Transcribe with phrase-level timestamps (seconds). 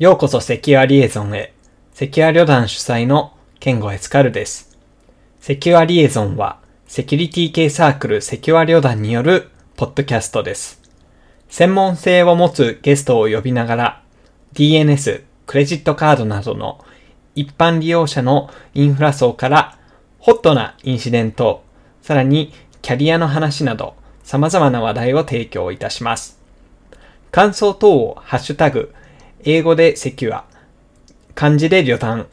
[0.00, 1.52] ようこそセキュアリエゾンへ。
[1.92, 4.78] セキュア旅団主催のケンゴエスカルです。
[5.40, 10.80] セキュアリエゾンは、セキュリティ系サークルセキュア旅団によるポッドキャストです。
[11.50, 14.02] 専門性を持つゲストを呼びながら、
[14.54, 16.82] DNS、クレジットカードなどの
[17.34, 19.76] 一般利用者のインフラ層から、
[20.18, 21.62] ホットなインシデント、
[22.00, 26.40] さらにキャリアの話など、様々な話題を提供いたします。
[27.30, 28.94] 感想等をハッシュタグ、
[29.44, 30.44] 英語で secure、
[31.34, 32.28] 漢字で旅団、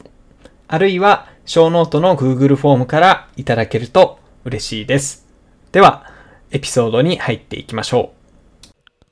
[0.67, 5.25] あるいはショーノートの Google フォームからいただけると嬉しいです。
[5.71, 6.11] では、
[6.51, 8.13] エピソードに入っていきましょ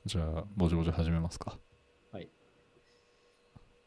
[0.06, 1.58] じゃあ、ぼちぼち始めますか。
[2.12, 2.30] はい。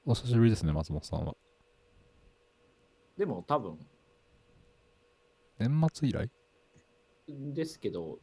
[0.06, 1.34] お久しぶりですね、松本さんは。
[3.18, 3.78] でも多分
[5.58, 6.30] 年末以来？
[7.28, 8.18] ですけど、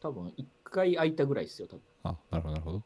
[0.00, 1.82] 多分1回空いたぐらいですよ、多分。
[2.02, 2.82] あ、なるほど、なるほど。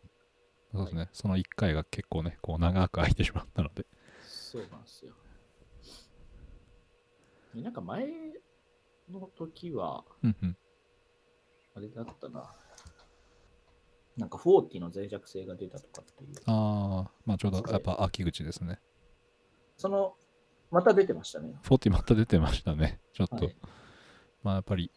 [0.77, 3.87] そうですね、その1回が結構ね、こう長く空いてしまったので。
[4.23, 5.15] そうなんですよ。
[7.55, 8.07] なんか前
[9.11, 10.57] の時は、うんうん。
[11.75, 12.53] あれだったな。
[14.17, 16.35] なんか40の脆弱性が出たとかっていう。
[16.47, 18.79] ああ、まあちょうどやっぱ秋口ですね。
[19.77, 20.17] その、
[20.71, 21.55] また出てましたね。
[21.65, 23.01] 40また出てましたね。
[23.13, 23.57] ちょっと、はい
[24.43, 24.93] まあやっぱり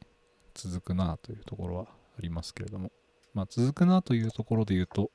[0.53, 2.91] 続くなというところはありますけれども。
[3.33, 5.11] まあ続くなというところで言うと、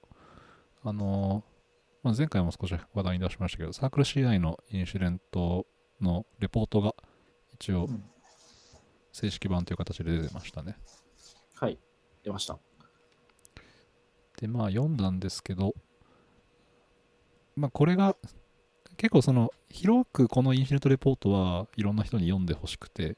[0.85, 1.55] あのー
[2.05, 5.67] まあ、前回も少し話題に出しましたけど、サークル CI のインシデント
[6.03, 6.95] のレポートが
[7.55, 8.05] 一応うん
[9.15, 10.77] 正式版という形で出てましたね。
[11.55, 11.79] はい、
[12.25, 12.59] 出ました。
[14.37, 15.73] で、まあ読んだんですけど、
[17.55, 18.17] まあこれが
[18.97, 23.17] 結構その広くこのインシデントレポートはいろんな人に読んでほしくて、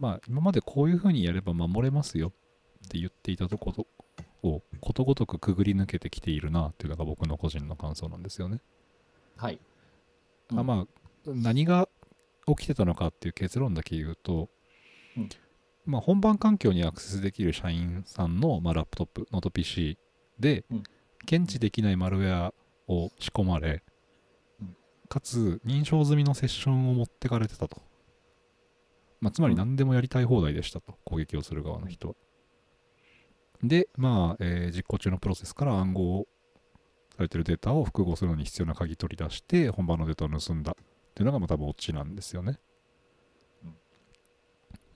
[0.00, 2.30] まあ今までこういうふうにやれば守れますよっ
[2.88, 3.86] て言っていたところ
[4.44, 8.60] をことごとくくぐり抜けてきているなっていうのが僕の個人の感想なんですよね。
[9.36, 9.58] はい。
[10.54, 10.86] あまあ
[11.26, 11.88] 何が
[12.46, 14.50] 起きてたのかっていう結論だけ言うと、
[15.16, 15.28] うん。
[15.86, 19.98] まあ、本番環境にアクセスできる社員さんの、まあ、ラップトップノート PC
[20.38, 20.82] で、うん。
[21.26, 22.54] 検知できないマルウェア
[22.86, 23.82] を仕込まれ、
[24.60, 24.76] うん。
[25.08, 27.80] かつ認証済みのセッションを持ってかれてたと、
[29.20, 29.58] まあ、つまりうん。
[29.58, 32.14] 何でもやりたい放題でしたと、攻撃をする側の人は
[33.68, 36.26] で、まあえー実行中のプロセスから暗号
[37.16, 42.58] されてるデータを複合するのに必要な鍵取り出して本番のデータを盗んだっていうのがまあ多分オチなんですよね。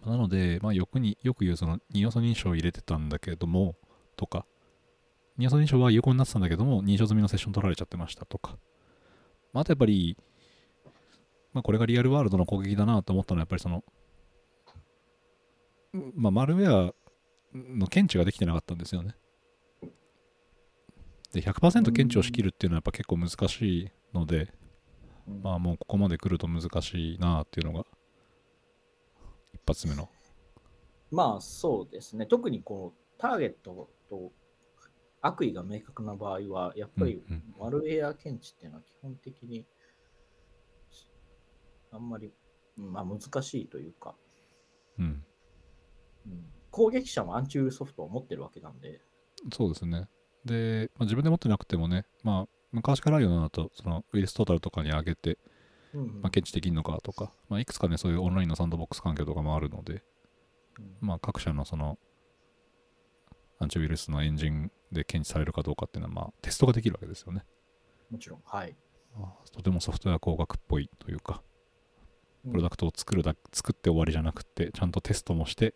[0.05, 3.77] なので、まあ、よくによく言うその二要素認証を入れてたんだけども
[4.17, 4.47] とか。
[5.39, 8.59] 二要素認証は有効になってたんだけども認証済みのセッション取られちゃってましたとか、
[9.53, 10.17] まあ、あとやっぱり、
[11.53, 13.85] まあ、これがリアルワールドの攻撃だなと思ったのはやっぱりその、
[15.95, 16.93] うんまあ、マルウェア
[17.54, 19.14] の検知ができてなかったんですよね。
[21.32, 24.53] で100%検知をしきるっていうのはやっぱ結構難しいので、
[25.26, 27.84] うんまあもうここまで来ると難しいなっていうのが
[29.53, 30.08] 一発目の。
[31.10, 32.26] まあそうですね。
[32.26, 34.32] 特にこう、ターゲットと
[35.20, 37.22] 悪意が明確な場合は、やっぱり
[37.58, 39.66] マルウェア検知っていうのは基本的に
[41.91, 42.32] あんまり、
[42.78, 44.14] うんまあ、難しいというか、
[44.98, 45.25] うん、
[46.26, 49.01] うん攻撃者もアンチウイルスソフトを持ってるわけなんで、
[49.53, 50.09] そうですね。
[50.45, 55.39] で、まあ、自分で持ってなくてもね、まあ昔からあるようなのだと、そのウイルストータルとかに上げて、
[55.95, 60.03] うんまあ、検知できるのかとか、まあ、いくつかね、そういうオンラインのサンドボックス環境とかもあるので、
[60.79, 61.99] うんまあ、各社のその
[63.59, 67.45] アンチウイルスのエンジンで検知されるかどうかっていうのは、まあ、テストができるわけですよね。
[68.11, 68.77] もちろん、はい。
[69.19, 71.43] まあとてもソフトウェア工学っぽいというか、
[72.49, 75.75] プロダクトを作るだ作って終わりじゃなくて、ちゃんとテストもして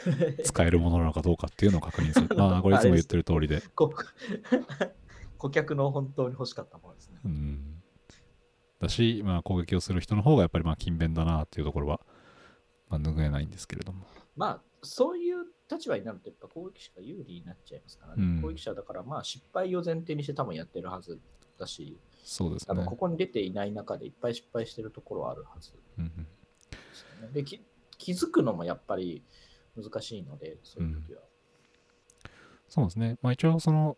[0.44, 2.28] 使えるものなのかどうかっていうのを確認する。
[2.36, 3.62] まあ、これいつも言ってる通りで。
[3.74, 3.92] こ
[5.38, 7.20] 顧客の本当に欲しかったものですね。
[7.24, 7.82] うん。
[8.80, 12.00] だし、まあ、攻撃をする人の方がやっぱりまあ勤勉だなっていうところは、
[12.88, 14.06] まあ、拭えないんですけれども。
[14.36, 18.22] まあ、そういう立場になると、やっぱ攻撃者が有利になっちゃいますからね。
[18.22, 21.20] うん攻撃者だから、まあ、失敗を前提にして多分やってるはず
[21.58, 22.96] だし、そうですね多分こ。
[22.96, 26.04] こに出ていない中でいっぱい失敗してるところはあるはずうん
[27.24, 29.22] うんで気づくのもやっぱり
[29.76, 31.22] 難しいので、そういう時は。
[32.68, 33.18] そうですね。
[33.22, 33.96] まあ、一応、その、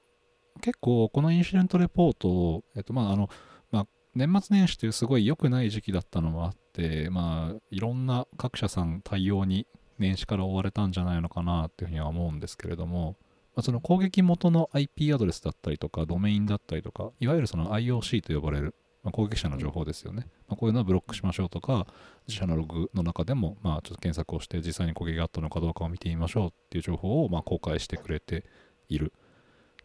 [0.61, 3.29] 結構、このインシデントレポートを、えっと、まあ、あの、
[3.71, 9.67] まあ、年末年始というすごい良くない時期だったのもあって、まあ、いろんな各社さん対応に
[9.99, 13.17] 年始から追われたんじゃないのかなっていうふうには思うんですけれども、
[13.55, 18.75] まあ、その攻撃元の IP アドレスだったりとか、ドメインだったりとか、いわゆるその IOC と呼ばれる、
[19.05, 20.27] まあ、攻撃者の情報ですよね。
[20.49, 21.87] まあ、こういうのはブロックしましょうとか、
[22.27, 28.45] 自社のログの中でも、まあ、ちょっと検索をして、実際に攻撃があったのかどうかを見てみましょうっていう情報を、まあ、公開してくれて
[28.89, 29.13] いる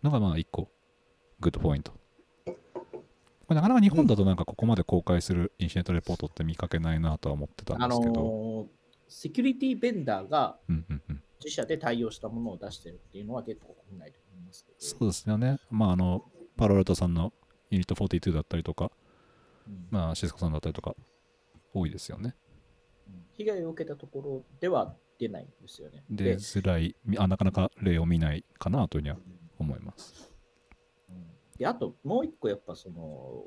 [0.02, 0.72] のが、まあ、一個、
[1.42, 1.92] グッドポイント
[2.46, 2.54] こ
[3.50, 8.14] れなかなか日本だとなんかここまで公開するインシデントレポートって見かけないなとは思ってたんあですけど。
[8.14, 8.68] のー
[9.12, 10.60] セキュリティベンダーが。
[11.44, 14.68] 自社で対応したものを出してるっていうのは結構国内で思います。
[14.78, 15.58] そうですよね。
[15.72, 16.26] まああの、
[16.58, 17.34] Palo Alto さんの
[17.72, 19.09] Unit 42だったりとか、うん
[19.90, 20.96] まあ Cisco さんだったりとか、
[21.74, 22.36] 多いですよね。
[23.08, 26.04] うん被害を受けたところでは出ないんですよね。
[26.10, 29.18] 出づらい、みあなかなか例を見ないかなというふうには
[29.58, 30.34] 思います。
[31.10, 31.26] うん
[31.58, 33.44] で、あともう一個やっぱその、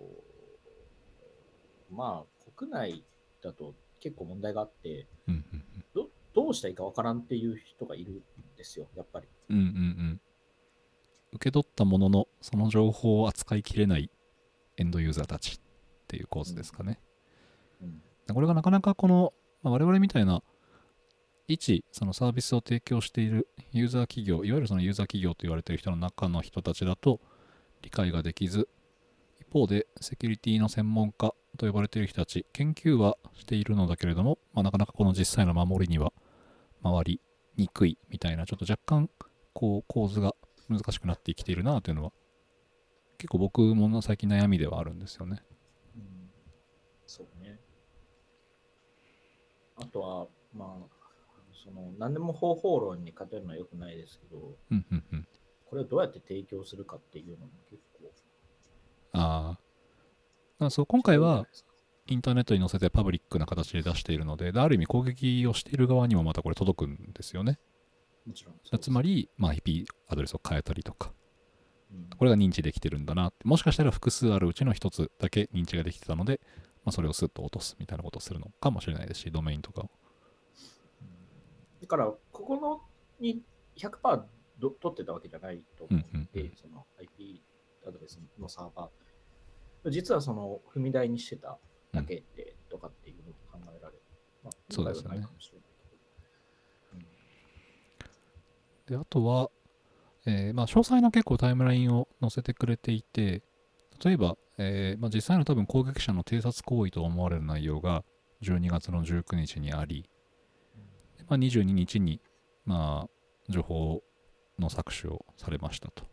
[1.91, 3.05] まあ国内
[3.43, 5.65] だと結構問題があって、うんうん
[5.95, 8.23] どどうしたらいいかわからんっていう人がいるん
[8.57, 9.29] ですよ、やっぱり。
[9.51, 9.59] うん。
[9.59, 10.21] うんうんうん。
[11.35, 14.11] 受け取ったものの、その情報を扱いきれない
[14.79, 15.61] エンドユーザーたち
[16.13, 17.01] っていう構図ですかね。
[17.81, 19.33] うんこれがなかなかこの、
[19.63, 20.43] まあ、我々みたいな
[21.49, 27.21] 一そのサービスを提供しているユーザー企業いわゆるそのユーザー企業と言われている人の中の人たちだと
[27.83, 28.69] 理解ができず
[29.41, 36.13] 一方でセキュリティの専門家と呼ばれている人たち研究はしているのだけれども、まあ、なかなかこの実際の守りには
[36.85, 37.21] 回り
[37.57, 39.11] にくいみたいなちょっと若干
[39.53, 40.35] こう構図が
[40.71, 42.13] 難しくなってきているなというのは
[43.23, 45.45] 結構僕も最近悩みではあるんですよね。
[45.95, 46.31] うん
[47.07, 47.61] そうね。
[49.77, 51.03] あとは、まあ、
[51.65, 55.29] その何でも方法論に勝てるのは良くないですけど、うんうんうん
[55.73, 58.13] これをどうやって提供するかっていうのも結構。
[59.15, 59.59] あ
[60.59, 60.69] あ。
[60.69, 61.47] そう今回は
[62.09, 67.59] インターネットに載せてパブリックな形で出しているので、である意味攻撃をしている側にもまたこれ届くんですよね。
[68.27, 71.11] もちろんつまり、まあ、IP アドレスを変えたりとか、
[71.91, 76.39] うんこれが認知できてるんだなもしかしたら複数あるうちの一つだけ認知ができてたので、
[76.85, 79.91] まあ、それをスッと落とすみたいなことをするのかもしれないですし、ドメインとかを。
[81.81, 82.83] だから、ここの
[83.21, 83.43] に
[83.77, 84.25] 100%
[84.59, 87.43] ど取ってたわけじゃないと思うので、うんうんうんその IP
[87.87, 89.91] アドレスのサーバー。
[89.91, 91.59] 実はその踏み台にしてた
[91.93, 94.03] だけでとかっていうのを考えられる。
[94.45, 95.27] まあ、そうですよね
[98.87, 99.51] で、あとは、
[100.27, 103.43] えーまあ、詳細な結構タイムラインを載せてくれていて、
[104.05, 108.05] 例えば、えーまあ、実際の多分攻撃者の偵察行為と思われる内容が
[108.43, 110.09] 12月の19日にあり、
[111.19, 112.21] でまあ、22日に、
[112.65, 113.11] まあ、
[113.49, 114.03] 情報
[114.59, 116.05] の搾取をされましたと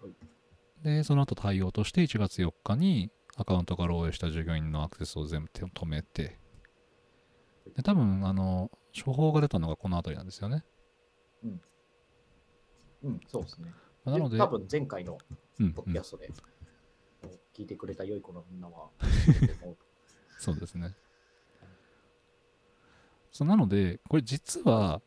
[0.00, 0.84] はい。
[0.84, 6.38] で、その後対応として1月4日にアカウントから漏洩した従業員のアクセスを全部止めて、
[7.74, 8.70] で多分、あの、
[9.04, 10.64] 処方が出たのがこの辺りなんですよね。
[13.02, 13.72] うん、そうですね。
[14.04, 15.18] まあなので、多分前回の
[15.58, 16.30] うんうんポッドキャストで
[17.54, 18.88] 聞いてくれた良い子のみんなは、
[20.38, 20.94] そうですね。
[23.32, 25.00] そうなので、これ実は、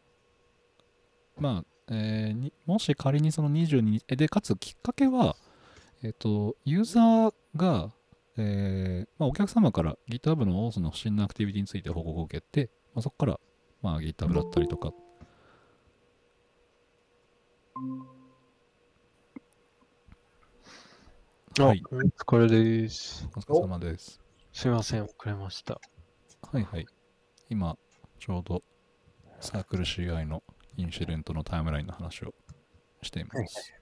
[1.37, 5.35] まあ、えーにもし仮にその22日、で、かつきっかけは、
[6.03, 7.91] えっ、と、ユーザーが、
[8.37, 13.39] えーまあ、お客様から GitHub の OAuth の不審なアクティビティについて報告を受けて、まあ、そこから、
[13.81, 14.93] まあ、GitHub だったりとか、
[21.48, 23.27] あ、はいお疲れです。
[23.35, 24.21] お疲れ様です。
[24.53, 25.81] すいません、遅れました。
[26.53, 26.85] はいはい。
[27.49, 27.77] 今、
[28.17, 28.63] ちょうど
[29.41, 30.41] サークル CI の
[30.77, 32.33] インシデントのタイムラインの話を
[33.01, 33.73] しています。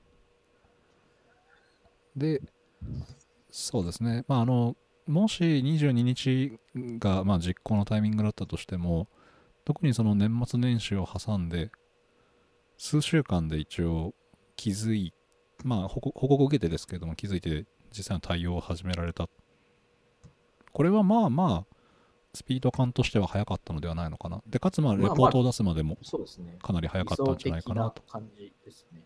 [2.16, 2.42] で、
[3.52, 4.26] そうですね。
[4.28, 4.76] まあ、あの、
[5.06, 6.58] もし22日
[6.98, 9.08] が、まあ、実行のタイミングだったとしても、
[9.66, 11.70] 特にその年末年始を挟んで、
[12.80, 14.16] 数週間で一応
[14.56, 15.14] 気づい、
[15.64, 19.30] まあ、報告を受けてですけれども、気づいて実際の対応を始められた。
[20.72, 21.76] これはまあまあ、
[22.34, 24.42] スピード感としては早かったのではないのかな。
[24.48, 25.98] で、かつまあ、レまあポートを出すまでも。
[26.62, 28.02] かなり早かったんじゃないかなと。
[28.02, 29.04] 理想的感じですね。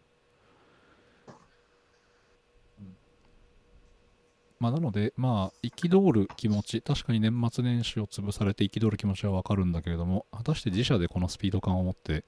[4.60, 12.26] まあ、なので、まあ、憤る気持ち、確かに年末年始を潰されて憤る気持ちはわかるんだけれども、果たして自社でこのスピード感を持って、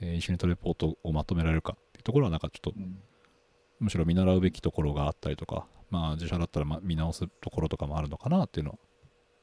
[0.00, 2.98] えー、インシュネットレポートをまとめられるかっていうところは、なんかちょっと、うん
[3.80, 8.78] むしろ見習うべきところがあったりとか、まあ、自社だったらまあ見直すところとかもあるのかなっていうのは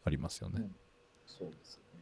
[0.05, 0.69] ありますよね。
[1.25, 2.01] そうですね。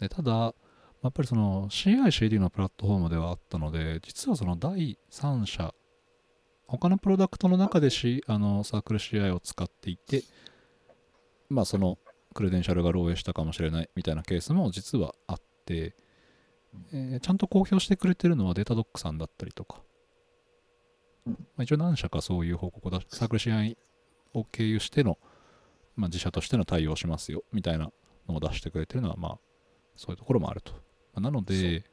[0.00, 0.54] でただ、
[1.02, 5.72] やっぱりその CICD のプラットフォームではあったので、実はその第三者、
[6.66, 10.22] 他のプロダクトの中で、C、あのサークル CI を使っていて、
[11.48, 11.98] まあその
[12.34, 15.94] クレデンシャルが漏洩したかもしれないみたいなケースも実はあって、
[16.92, 19.80] えーちゃんと公表してくれてるのはデータドックさんだったりとか、
[21.26, 21.32] うん。
[21.32, 23.36] まあ、一応何社かそういう報告を出しサーク
[24.38, 25.18] を経由しての、
[25.96, 27.90] まあ、自社としての対応をしますよみたいな
[28.28, 29.38] のを出してくれてるのはまあ
[29.96, 30.72] そういうところもあると。
[30.72, 30.78] ま
[31.16, 31.84] あなので、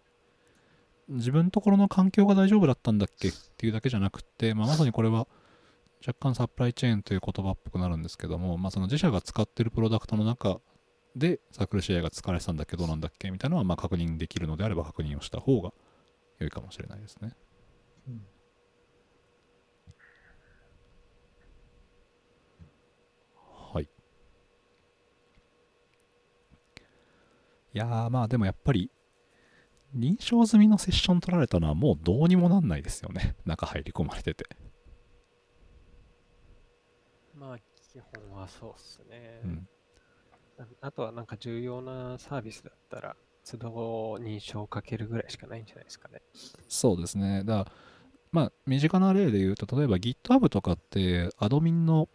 [1.09, 3.29] 自分のところの環境が大丈夫だったんだっけ？
[3.29, 5.27] っていうだけじゃなくて、まあ、まさにこれは
[6.07, 10.61] 若干サプライチェーンという言葉っぽくなるんですけども、まあ、その自社が使ってるプロダクトの中
[11.15, 15.73] でサークル CI が使われてたんだけどどうなんだっけみたいなのはまあ確認できるのであれば確認をした方が
[16.39, 17.33] 良いかもしれないですね。
[18.07, 18.21] うん
[23.73, 23.83] はい。
[23.83, 23.87] い
[27.73, 28.89] やーまあでもやっぱり
[29.95, 33.35] 認証済みのセッション取られたのはもうどうにもなんないですよね。
[33.45, 34.45] 中入り込まれてて。
[37.33, 39.41] まあ、基本はそうっすね。
[39.43, 39.69] うん。
[40.59, 43.15] ああとはなんか重要なサービスだったら、
[43.49, 43.69] 都度
[44.15, 46.21] 認証をかけるぐらいしかないんじゃないですかね。
[46.67, 47.43] そうですね。
[47.45, 47.75] だから、
[48.31, 52.09] まあ、身近な例で言うと、例えば GitHub とかって、アドミンの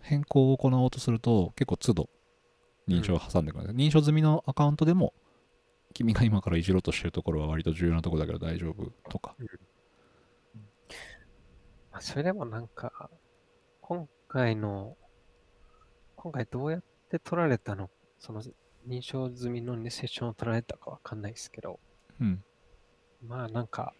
[0.00, 2.10] 変更を行おうとすると、結構都度
[2.88, 5.14] 認証を挟んでくるんです、認証済みのアカウントでも、
[5.94, 9.36] 君が今からいじろうとしてるところは割と重要なところだけど大丈夫とか。
[11.92, 13.08] まあ、それでもなんか、
[13.80, 14.96] 今回の、
[16.16, 16.82] 今回どうやっ
[17.18, 18.42] て取られたの、その
[18.88, 21.78] 認証済みの、ね、セッションを取られたかわかんないですけど、
[22.20, 22.42] うん。
[23.26, 23.94] まあなんか、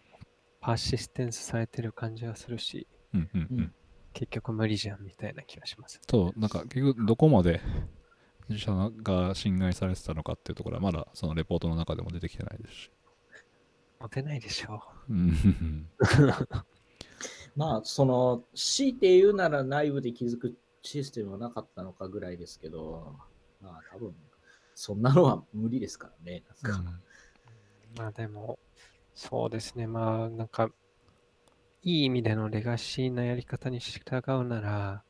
[0.60, 3.74] パーシステンスされてる感じはするし、うんうんううんん。
[4.12, 6.00] 結局無理じゃんみたいな気がします。
[6.10, 7.60] そう、なんか結局どこまで
[8.48, 12.90] 自社が侵害されてたのかっていうところはまだそのレポートの中でも出てきてないですし。
[14.00, 15.88] 持てないでしょうん。
[17.56, 23.16] まあ、その、強いて言うなら内部で気づくシステムはなかったのかぐらいですけど、
[23.60, 24.14] まあ、多分、
[24.74, 26.44] そんなのは無理ですからね。
[26.62, 27.98] なんかう。
[27.98, 28.58] まあでも、
[29.14, 29.86] そうですね。
[29.86, 30.70] まあなんか、
[31.82, 35.04] いい意味でのレガシーなやり方に従うなら、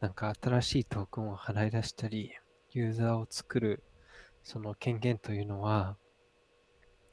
[0.00, 2.32] なんか新しいトークンを払い出したり、
[2.72, 3.82] ユーザーを作る
[4.42, 5.96] その権限というのは、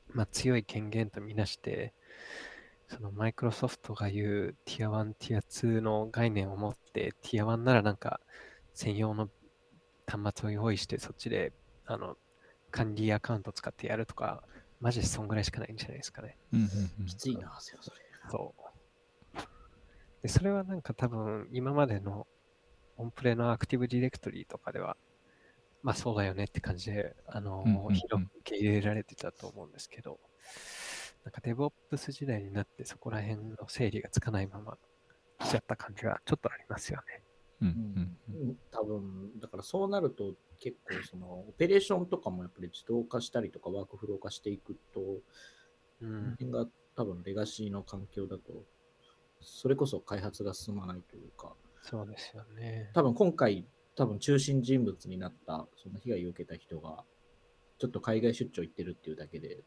[0.10, 1.94] まあ強い権限とみなして、
[2.88, 8.22] そのマイクロソフトが言うティア1、ティア2の概念を持って、ティア1ならなんか
[8.74, 9.30] 専用の
[10.06, 11.52] 端末を用意してそっちで
[11.86, 12.16] あの
[12.72, 14.44] 管理アカウント使ってやるとか、
[14.80, 16.38] マジでそんぐらいしかないんじゃないですかね。
[16.54, 16.68] うんうん
[17.00, 17.80] うんきついな、それ。
[18.30, 19.42] そう。
[20.22, 22.28] で、それはなんか多分今までの
[22.98, 24.98] オンプレのアクティブディレクトリとかでは、
[25.84, 30.20] まあそうだよねって感じで、あの、うんうんうん広く受け入れられてたと思うんですけど、
[31.24, 34.78] なんか DevOps 時代になってそこら辺の整理がつかないまま
[35.40, 37.24] 来ちゃった感じがちょっとありますよね。
[37.60, 45.02] うんううんうんん、多分だからそうなると結構そのオペレーションとかもやっぱり自動化したりとかワークフロー化していくと、
[46.02, 46.32] うん。
[46.32, 48.66] 辺が多分レガシーの環境だと
[49.42, 52.92] それこそ開発が進まないというかそうですよね。
[52.94, 57.04] 多分今回多分中心人物になったその被害を受けた人が
[57.80, 59.64] ちょっと海外出張行ってるっていうだけで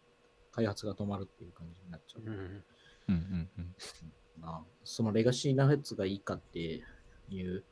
[0.52, 2.28] 開発が止まるっていう感じになっちゃううん。
[2.28, 2.34] うん
[3.08, 3.74] うんうん
[4.40, 6.82] な、そのレガシーなやつがいいかって
[7.28, 7.64] いう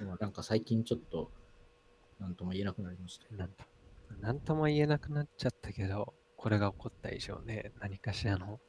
[0.00, 1.30] のはなんか最近ちょっと
[2.18, 3.34] なんとも言えなくなりました。
[3.36, 3.64] なんと
[4.20, 8.60] なんとも言えなくなっちゃったけど、これが起こった以上ね、何かしらの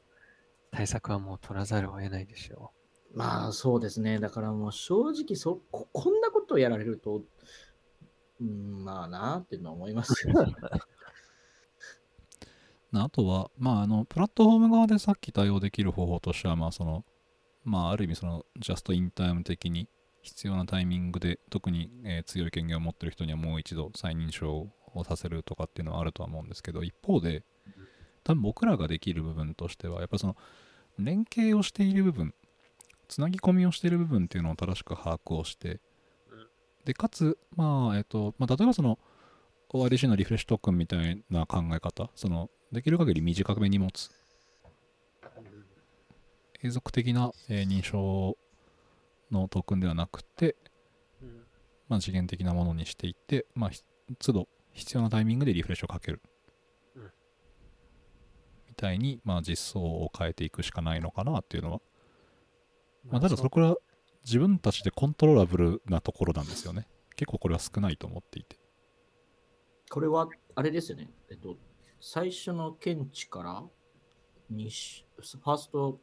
[0.72, 2.72] 対策はもう取らざるを得ないでしょ
[3.14, 4.20] まあそうですね。
[4.20, 7.24] だからもう正直そこ、こんなことをやられると、
[8.42, 10.56] うん、まあなあっていうのは思いますよね。
[13.02, 17.04] あとは、まあ、あの、プラットフォーム側でさっき対応できる方法としては、まあ、その、
[17.64, 19.88] まあ、ある意味、その、ジャストインタイム的に
[20.22, 27.44] 必要なタイミングで、特に、えー強い権限を持ってる人にはもう一度再認証をさせるとかっていうのはあるとは思うんですけど、一方で、
[28.24, 30.38] 多分僕らができる部分としては、やっぱその、
[31.00, 32.34] 連携をしている部分、
[33.08, 35.82] つなぎ込みをしている部分っていうのを正しく把握をして、
[36.86, 39.00] で、かつ、まあ、えっと、まあ、例えばその、
[39.70, 44.12] ORDC のリフレッシュトークンみたいな考え方、その、できる限り短めに持つ。
[46.64, 48.38] 永続的な、えー認証
[49.32, 50.56] のトークンではなくて。
[51.88, 53.84] まあ、次元的なものにしていって、まあ、ひ
[54.18, 56.22] 都度必要なタイミングでリフレッシュをかける。
[56.96, 57.12] うん
[58.70, 61.82] みたいに、まあ、実装を変えていくしかないのかなっていうのは。
[63.06, 63.78] まあ、ただそれこれは
[64.26, 66.88] 自分たちでコントローラブルなところなんですよね。
[67.16, 68.58] 結構これは少ないと思っていて。
[69.92, 71.12] これは、あれですよね。
[71.30, 71.58] えっと、
[72.06, 73.64] 最初の検知から
[74.52, 76.02] 2週、ファースト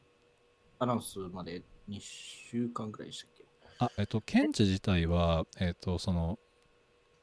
[0.79, 3.45] アナウンスまで2週間ぐらいでしたっけ？
[3.81, 6.39] あ、えっと、検知自体は、えっと、その、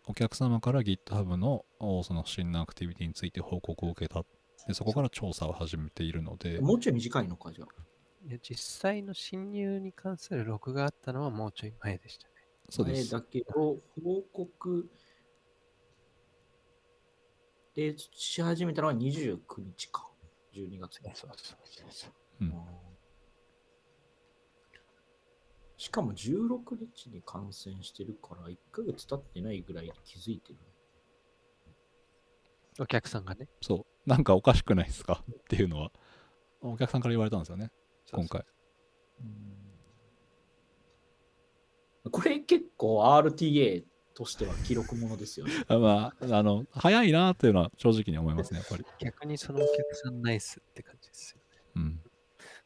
[0.06, 4.24] お客様から GitHub のおその不審なアクティビティについて報告を受けた。
[4.68, 7.68] で、そこから調査を始めているので、もうちょい短いのか、じゃあ。
[8.28, 12.34] いや実際の侵入に関するログがあったのはもうちょい前でしたね。
[12.70, 13.12] そうです。
[13.12, 14.88] 前だけど、報告
[17.78, 20.10] でし始めたのは29日か。
[20.52, 21.12] 12月に。
[21.14, 22.12] そうそうそうそう。
[22.42, 22.54] うん
[25.80, 30.58] しかも16日に感染してるから、1ヶ月経ってないぐらいで気づいてる。
[32.80, 33.48] お客さんがね。
[33.62, 35.24] そう、なんかおかしくないですか？
[35.32, 35.92] っていうのは、
[36.62, 37.72] お客さんから言われたんですよね、
[38.12, 38.44] 今回。
[42.12, 43.86] これ結構 RTA
[44.18, 45.54] としては記録ものですよね。
[45.70, 48.84] あまあ、あの、早いなっていうのは正直に思いますね、やっぱり。
[48.98, 51.42] 逆にそのお客さんナイスって感じですよ。
[51.76, 52.02] うん。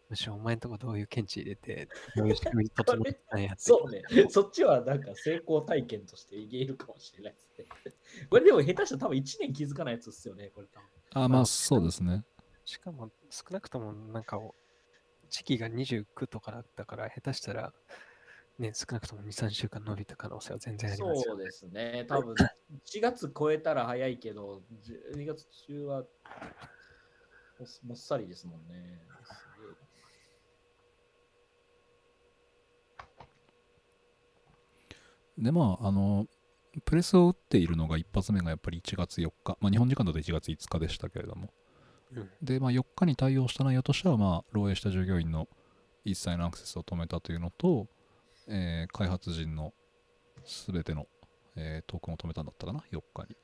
[0.10, 3.62] むしろお前んとこどういう検知入れて、どういう仕組み整ってたんやって。
[3.63, 4.01] そうね。
[4.31, 7.65] そっちはなんか成功体験として言えるかもしれないですね。
[8.29, 10.89] これでも下手したら多分1年気づかないやつですよね、これ多分。
[11.13, 12.24] あまあ、そうですね。
[12.63, 14.55] しかも少なくともなんかを
[15.29, 17.74] 時期が29とかだったから、下手したら、
[18.60, 21.41] ね、少なくとも2、3週間伸びた可能性は全然ありますよね。
[21.41, 22.05] そうですね。
[22.08, 24.62] 多分1月超えたら早いけど、
[25.15, 26.03] 12月中は
[27.60, 29.01] ももっさりですもんね。
[35.38, 36.27] で、まあ、あの、
[36.86, 41.50] プレスを打っているのが一発目がやっぱり1月4日、まあ、日本時間だと1月5日でしたけれども、
[42.13, 45.48] うんで、まあ、4日に対応した内容としては、まあ、漏洩した従業員の
[46.05, 47.88] 一切のアクセスを止めたというのと、
[48.48, 49.74] えー開発陣の
[50.45, 51.07] すべての、
[51.55, 53.36] えートークンを止めたんだったかな、4日に。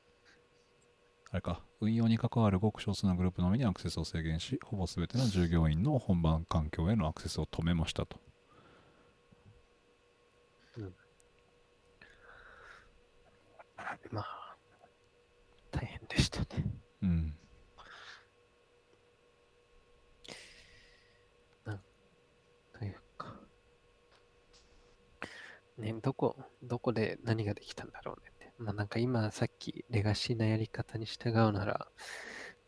[1.30, 8.18] あれか、運用に関わるごく少数なグループのみにアクセスを制限し、ほぼすべての従業員の本番環境へのアクセスを止めましたと。
[14.10, 14.56] まあ、
[15.70, 16.46] 大変でしたね。
[17.02, 17.34] うん。
[22.72, 23.34] というか、
[25.78, 28.52] ね、どこ、どこで何ができたんだろうねって。
[28.58, 31.88] まあなんか今さっきレガシーなやり方に従うなら、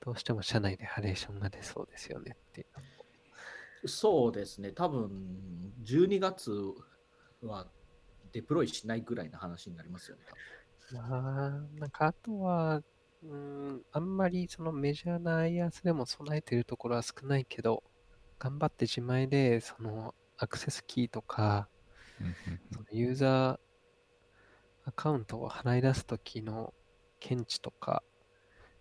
[0.01, 3.89] どうしても社内でハレーションが出そうですよねっていう。
[3.89, 4.73] そうですね。
[4.73, 5.11] 多分
[5.83, 6.53] 12月
[7.43, 7.67] は
[8.33, 10.23] デプロイしないぐらいの話になりますよね。
[10.93, 12.83] まあ、なんかあとは、
[13.23, 17.83] うーん、あんまりそのメジャーな IaaS でも備えてるところは少ないけど、
[18.39, 21.69] 頑張って自前でそのアクセスキーとか、
[22.73, 23.59] そのユーザー
[24.85, 26.75] アカウントを払い出すときの
[27.19, 28.03] 検知とか、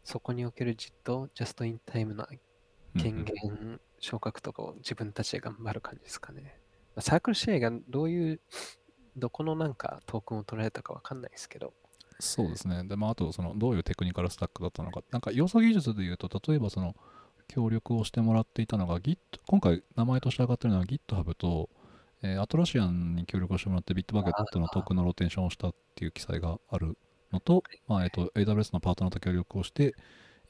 [0.04, 2.40] そこにおける実装、ジャストインタイムなうん
[3.00, 6.60] 権限昇格とかを自分たちで頑張る感じですかね。
[6.96, 8.42] まあサークル試合がどういう、
[9.16, 11.74] どこのなんかトークンを取られたかわかんないですけど、
[12.20, 12.84] そうですね。
[12.84, 15.02] で、まあ、あと、その、どういうテクニカルスタックだったのか。
[15.10, 16.96] なんか、要素技術で言うと、例えば、その、
[17.48, 21.70] 協力をしてもらっていたのが、Git、今回、名前として上がってるのは GitHub と、
[22.22, 26.98] えー Atlassian に協力をしてもらって、 Bitbucket のトークンのローテーションをしたっていう記載がある
[27.32, 29.94] のと、まあ、えっ、と、AWS のパートナーと協力をして、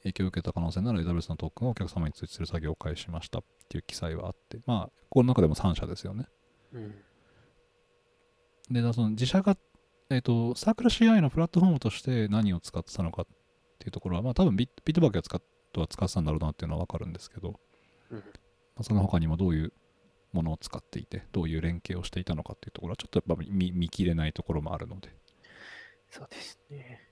[0.02, 6.26] 影響を受けた可能性のある AWS のトークンをお客様に通知する作業を開始しましたっていう記載はあって、まあ、この中でも3社ですよね。
[6.72, 6.94] うん。
[8.70, 9.56] で、その自社が、
[10.10, 13.26] えっ、と、サークル CI のプラットフォームとして何を使ってたのかっ
[13.78, 17.60] ていうところは、まあ多分ビッビットバークが使っとは使ってたんだろうなっていうのはわかるんですけど、
[18.10, 18.22] うんま
[18.78, 19.72] あ、その他にもどういう
[20.32, 25.10] ものを使っていて、どういう連携をしていたのかっていうところは、ちょっとやっぱ見見切れないところもあるので、
[26.10, 27.06] そうですね。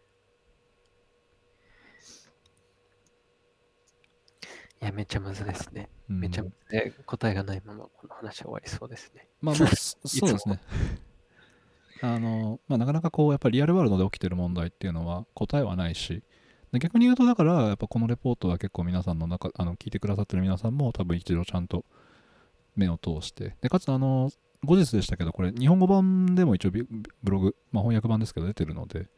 [4.81, 5.89] いや、めっちゃむずですね。
[6.09, 9.29] うんめちゃむずで、答えがないままこの話は終わりそうですね。
[9.41, 10.61] まあまあ、そ そうですね。
[12.01, 16.23] あの、まあなかなかこう、やっぱりリアルワールドで起きてる問題っていうのは答えはないし、
[16.73, 21.85] で逆に言うと、だから、やっぱこのレポートは結構皆さんの中、あの、聞いてくださってる皆さんも多分一度ちゃんと
[22.79, 24.31] 目を通して、で、かつ、あの、
[24.65, 29.09] 後日でしたけど、これ、日本語版でも一応ビブログ、まあ翻訳版ですけど出てるので、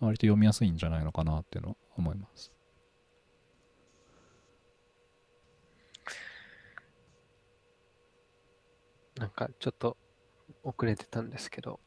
[0.00, 2.52] 割と読みやすいんじゃないのかなっていうのは思います。
[9.16, 9.98] なんかちょっと
[10.62, 11.80] 遅れてたんですけど、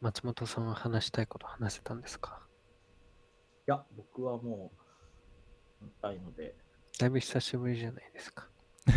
[0.00, 2.42] 松本さんは話したいこと話せたんですか？
[3.68, 4.72] いや、僕はも
[5.80, 6.56] う、ないので、
[6.98, 8.48] だいぶ久しぶりじゃないですか。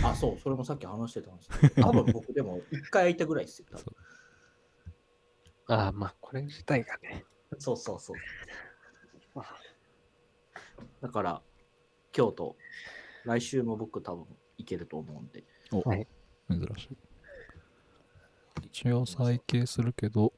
[0.03, 3.67] あ、そう、それもさっき話してたんですけど、 多分僕でも一回会いたぐらいですよ。
[3.71, 3.95] 多分
[5.67, 7.25] ああ、まあ、これ自体がね。
[7.57, 8.17] そうそうそう。
[11.01, 11.41] だから、
[12.15, 12.57] 今日と
[13.25, 14.25] 来週も僕多分
[14.57, 15.43] 行けると思うんで。
[15.71, 16.07] お、はい
[16.49, 16.97] 珍しい。
[18.63, 20.33] 一応再掲するけど、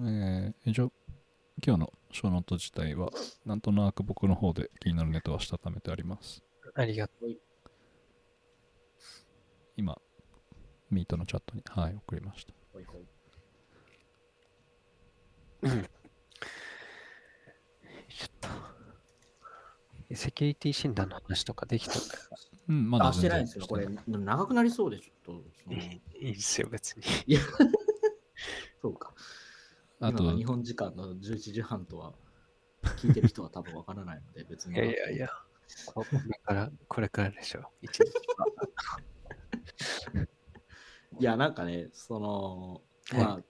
[0.00, 0.92] えー、一応、
[1.64, 3.10] 今日のショーノート自体は、
[3.44, 6.42] なんとなく僕の方で気になるネタはしたためてあります。
[6.74, 7.26] ありがと
[9.80, 9.96] 今、
[10.90, 12.52] ミートのチャットに、はい、送りました。
[12.74, 12.84] ほい。
[18.10, 18.30] ちょっ
[20.10, 20.14] と。
[20.14, 22.20] セキュリティ診断の話とかできたんだよ。
[22.68, 23.66] うん、まだあ、してないんですよ。
[23.66, 25.72] これ、長くなりそうで、ちょっと、
[26.20, 27.04] いいですよ、別に。
[27.26, 27.40] いや、
[28.82, 29.14] そうか。
[30.00, 32.12] あと日本時間の11時半とは、
[32.98, 34.74] 聞いてる人は多分わからないので、別に。
[34.74, 35.30] いやいやいや、
[35.86, 37.62] これから、これからでしょ。
[37.80, 38.04] 一日
[41.18, 42.82] いや、なんかね、その、
[43.16, 43.40] はいまあ、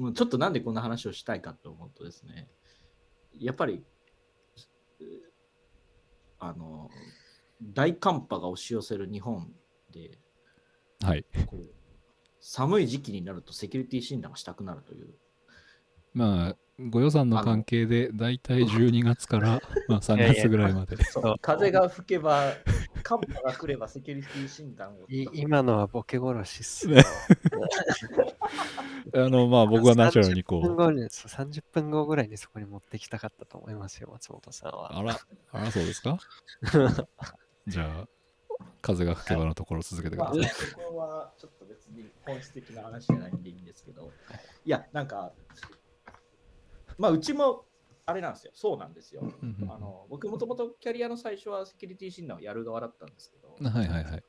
[0.00, 2.48] もうちょっとなんでこんな話をしたいかと思うとですね、
[3.38, 3.84] やっぱり、
[5.00, 5.04] う
[6.38, 6.88] あの、
[7.62, 9.52] 大寒波が押し寄せる日本
[9.92, 10.18] で、
[11.02, 11.24] はい。
[12.40, 15.14] 寒い時期になるとセキュリティ診断をしたくなるという。
[16.14, 20.96] まあ、ご予算の関係で、だいたい12月から、 まあ、3月ぐらいまで。
[21.04, 22.52] そう風が吹けば、
[23.02, 24.98] 寒波が来ればセキュリティ診断を。
[25.08, 27.02] い今のはボケ殺しっすねよ。
[29.14, 34.96] あの、まあ、僕はナチュラルにこ30分う、後にそう30分後ぐらいにそこに持ってきたかったと思いますよ、松本さんは。
[34.96, 35.18] あら、
[35.52, 36.18] あら、そうですか？
[37.66, 38.08] じゃあ、
[38.82, 40.50] 風が吹けばのところ続けてくまあ、ださい。
[40.70, 44.12] そこはちょっと別に本質的な話じゃないんでいいんですけど、
[44.64, 45.32] いや、なんか、
[46.98, 47.64] まあ、うちも
[48.06, 49.22] あれなんですよ、そうなんですよ。
[49.68, 54.24] あの僕もともとキャリアの最初はセキュリティ診断をやる側だったんですけど、はいはいはい。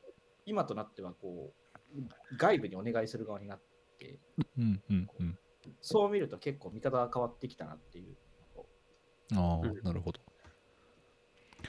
[0.46, 1.54] 今となってはこ
[1.96, 3.62] う外部にお願いする側になっ
[3.98, 4.20] て、
[4.58, 5.38] うんうんうん。
[5.82, 8.18] そう見ると結構見方が変わってきたなっていう。
[9.36, 10.20] ああうん、なるほど。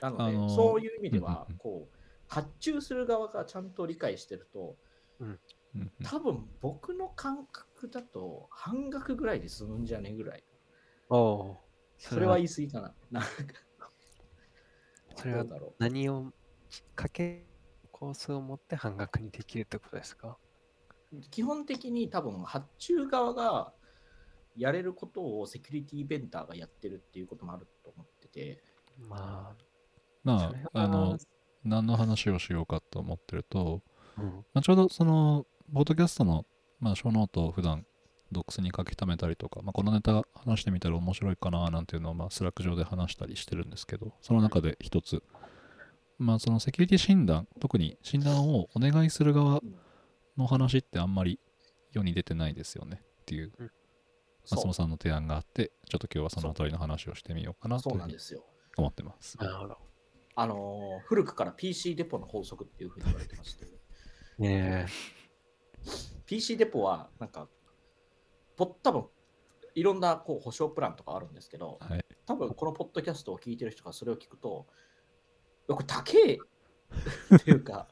[0.01, 4.77] なので、あのーそういう意味ではうんうんうん、こう発注する側がちゃんと理解してると、
[5.21, 10.43] うんうん多分僕の感覚だと半額ぐらいで済むんじゃねえぐらい。
[11.11, 11.57] お。
[11.99, 12.95] それは言い過ぎかな。
[13.11, 13.29] なんか
[15.17, 16.33] それはどうだろ何を
[16.95, 17.47] かけ
[17.93, 20.39] コースを持って半額にできるってことですか？
[21.13, 21.21] う。
[21.31, 23.73] 基本的に多分発注側が
[24.57, 28.63] やれることをセキュリティベンダーがやってるっていうこともあると思ってて、
[28.99, 29.65] まあ、
[30.25, 31.19] まあ、あの、
[31.65, 33.83] 何の話をしようかと思ってると、
[34.19, 36.47] うん、まあ、ちょうどその、ポッドキャストの、
[36.79, 37.87] まあ、ショーノートを普段、
[38.33, 45.23] Docs に書き溜めたりとか、まあ、このネタ話してみたら面白いかななんていうのを、まあ、 Slack 上で話したりしてるんですけど、その中で一つ、
[46.19, 49.61] まあ、そのセキュリティ診断、特に診断をお願いする側
[50.37, 51.41] の話ってあんまり
[51.93, 53.53] 世に出てないですよねっていう
[54.51, 58.45] 松本さんの提案があって、ちょっと今日はそのあたりの話をしてみようかなとそいううふうんになですよ。
[58.77, 59.37] 思ってます。
[59.39, 59.77] なるほど。
[60.37, 63.67] あのー古くから PC デポの法則っていうふうに言われてまして、
[64.39, 64.87] ね
[66.27, 67.49] PC デポはなんか、
[68.67, 69.07] ぽ多分
[69.75, 72.05] いろんなこう保証プランとかあるんですけど、はい。
[72.27, 74.67] 多分このポッドキャストを聞いてる人がそれを聞くと、
[75.69, 76.39] いやこれ高え
[77.37, 77.89] っていうか、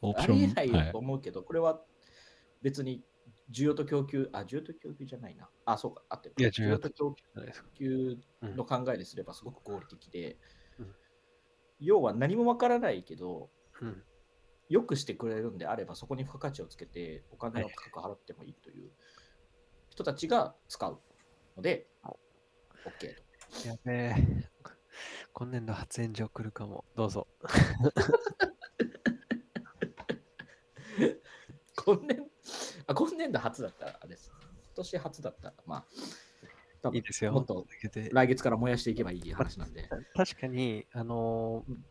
[0.16, 1.82] ありえないよはいと思うけど、これは
[2.62, 3.04] 別に
[3.50, 5.50] 需要と供給、あ、需要と供給じゃないな。
[5.64, 10.38] あ、そうか、あってるいや需要とと供給の考えですればすごく合理的で、
[10.78, 10.94] うん
[11.82, 14.02] 要は何もわからないけど、うん。
[14.68, 18.90] よくしてくれるんであれば、そこに付加価値をつけて、お金を高く払ってもいいという
[19.92, 20.98] 人たちが使う
[21.54, 23.14] ので、OK
[23.62, 23.68] と。
[23.68, 24.14] やべえ。
[25.34, 26.86] 今年度初炎上来るかも。
[26.96, 27.28] どうぞ。
[31.84, 32.30] 今年
[32.86, 34.32] あ今年度初だったらあれです。
[34.64, 35.84] 今年初だったら、ま
[36.84, 37.32] あ、いいですよ。
[37.32, 37.66] もっと
[38.12, 39.90] 来月から燃やしていけばいい話なんで。
[40.14, 41.84] 確かに、あのーうん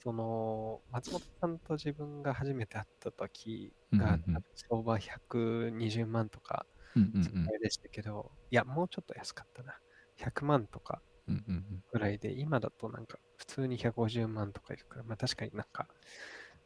[0.00, 6.64] その、松本さんと自分が初めて会った時うんが、うんうん相場120万とか、
[6.96, 9.78] うんうんそのぐらいでしたけど、いや、もうちょっと安かったな。
[10.16, 15.88] 100万とかうんうんうんぐらいで、今だとなんか普通に150万とかいくから、まあ確かになんか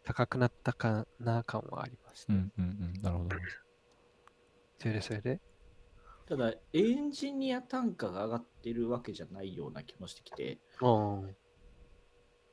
[0.04, 2.37] 高くなったかな感はありますね。
[2.37, 3.37] うんうんうんなるほど。
[4.78, 5.40] それでそれで、
[6.26, 11.24] ただ、エンジニア単価が上がってるわけじゃないような気もしてきて、お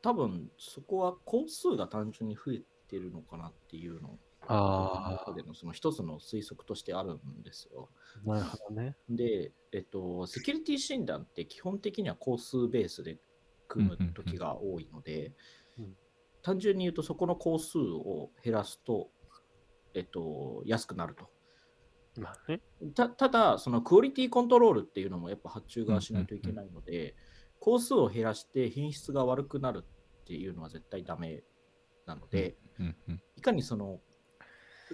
[0.02, 4.18] 多分そこは工数が単純に増えてるのかなっていうの
[4.52, 7.90] あ中でのその一つの推測としてあるんですよ。
[8.26, 8.98] あ、なるほどね。
[9.10, 13.20] で、えっと、セキュリティ診断って基本的には工数ベースで
[13.68, 15.34] 組む時が多いので
[15.78, 15.96] うん、
[16.42, 19.10] 単純に言うとそこの工数を減らすと、
[19.94, 21.30] えっと、安くなると。
[22.18, 22.62] まあね。
[22.96, 27.16] たただ、そのクオリティコントロールっていうのもやっぱ発注側しないといけないので、
[27.60, 31.44] 工数を減らして品質が悪くなるっていうのは絶対ダメ
[32.06, 34.00] なので、うんうんいかにその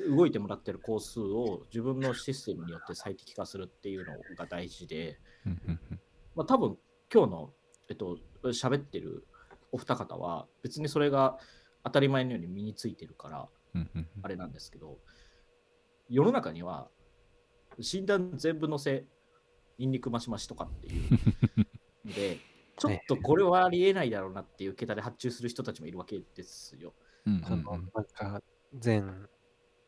[0.09, 5.99] 動いてもらってる工数を自分のシステムによって最適化するっていうのが大事で、うんうんうん。
[6.35, 6.77] まあ、多分
[7.13, 7.53] 今日の、
[7.89, 9.25] えっと、喋ってる
[9.71, 11.37] お二方は別にそれが
[11.83, 14.97] 当たり前のように身についてるからうんうんあれなんですけど、
[16.09, 16.87] 世の中には
[17.79, 19.05] 診断全部載せ、
[19.77, 21.11] ニンニクマシマシとかっていう。
[22.05, 22.39] の で、
[22.77, 26.93] ちょっとこれはありえないだろうなっていう桁で発注する人たちもいるわけですよ。
[27.25, 28.41] うんそのなんか
[28.73, 29.27] 全、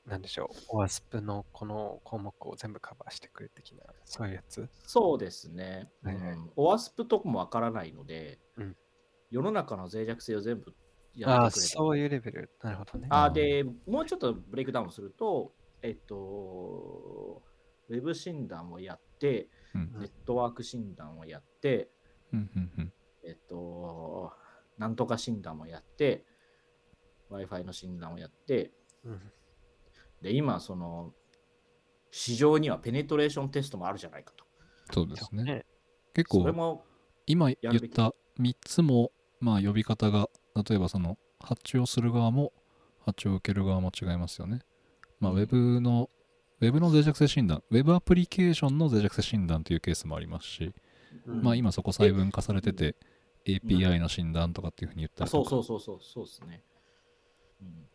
[0.08, 4.68] なんでしょう、OWASP のこの項目を全部カバーしてくれ的な、そういうやつ？
[4.84, 5.92] そうですね。
[6.02, 8.76] はいはいうん、OWASP とかもわからないので、うん
[9.30, 10.74] 世の中の脆弱性を全部
[11.14, 11.68] やああ、ってくれた。
[11.68, 12.50] そういうレベル。
[12.64, 13.10] なるほどね。
[13.12, 17.44] あで、もうちょっとブレイクダウンすると、えっと、
[17.90, 21.90] ウェブ診断をやって、うんネットワーク診断をやって、
[22.32, 22.94] うんうんうん
[23.26, 24.32] えっと、
[24.78, 26.24] なんとか診断もやって、
[27.30, 28.72] Wi-Fi の診断をやって、
[29.04, 29.22] うん
[30.22, 31.14] で、今、その、
[32.12, 34.46] 市場にはペネトレーションテストもあるじゃないかと。
[34.94, 35.44] そうですね。
[35.44, 35.66] ね
[36.14, 36.84] 結構それも、
[37.26, 40.30] 今言った3つも、まあ、呼び方が
[40.68, 42.54] 例えばその発注をする側も
[43.06, 44.62] 発注を受ける側も違いますよね。
[45.20, 46.10] まあ、ウうんェブの、
[46.60, 50.74] ウェブの脆弱性診断、ウェブアプリケーションの脆弱性診断というケースもありますし、
[51.26, 52.96] うんまあ今そこ細分化されてて、
[53.46, 55.50] API の診断とかっていうふうに言ったありとか。
[55.50, 56.64] そうそうそうそうそうですね、
[57.62, 57.88] うん。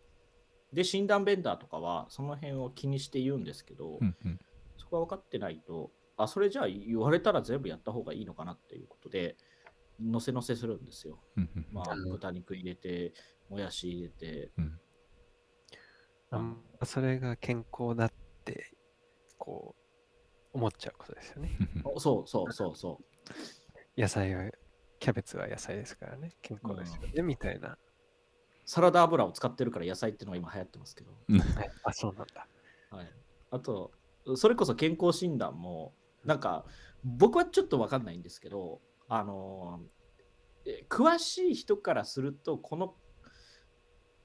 [0.72, 4.40] で、診断ベンダーとかはその辺を気にして言うんですけど、うんうん
[4.78, 9.36] そこが分かってないと、あ、それじゃあ言われたら全部やった方がいいのかなっていうことで、
[10.00, 11.20] のせのせするんですよ。
[11.36, 13.12] うんうんまあうん、豚肉入れて、
[13.48, 14.80] もやし入れて、うん
[16.30, 18.12] あんそれが健康だっ
[18.44, 18.74] て、
[19.38, 19.76] こ
[20.54, 21.50] う、思っちゃうことですよね。
[21.84, 23.00] おそうそうそうそ
[23.98, 24.00] う。
[24.00, 24.50] 野菜は、
[24.98, 26.32] キャベツは野菜ですからね。
[26.40, 27.22] 健康ですよね。
[27.22, 27.76] みたいな。
[28.64, 31.10] サラダ油を使ってるから野菜っていうのが今流行ってますけど。
[31.10, 32.46] はいあ、そうなんだ。
[32.90, 33.10] はい、
[33.50, 33.92] あと、
[34.36, 35.94] それこそ健康診断も、
[36.24, 36.64] なんか、
[37.04, 39.80] 僕はちょっと分かんないんですけど、あの
[40.64, 42.94] え詳しい人からすると、この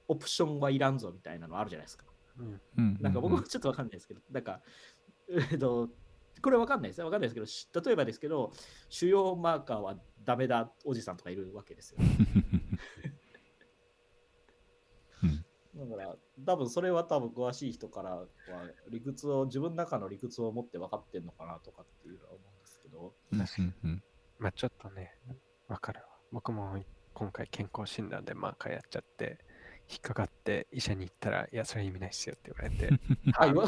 [0.06, 2.04] オプションはいらんぞみたいなのあるじゃないですか。
[2.38, 2.60] うん。
[2.78, 4.62] うんなんか僕もちょっと分かんないですけど、なんか、
[5.50, 5.88] えっと、
[6.40, 7.06] これ分かんないですよ。
[7.06, 8.52] 分かんないですけどし、例えばですけど、
[8.88, 11.98] 主要マーカーはダメだおじさんとかいるわけですよ。
[15.24, 15.44] うん
[15.78, 18.26] だから、多分それは多分詳しい人からは
[18.90, 23.14] 理屈を、自分の中の理屈を持って分かってんのかなとかっていうのは思うんですけど、
[24.38, 25.14] まあちょっとね、
[25.68, 26.06] わかるわ。
[26.32, 26.76] 僕も
[27.14, 29.38] 今回健康診断でマーカーやっちゃって、
[29.90, 32.90] 引っかかって医者に行ったら、いや、それ意味ないっすよって言われて、
[33.38, 33.66] あ、言わ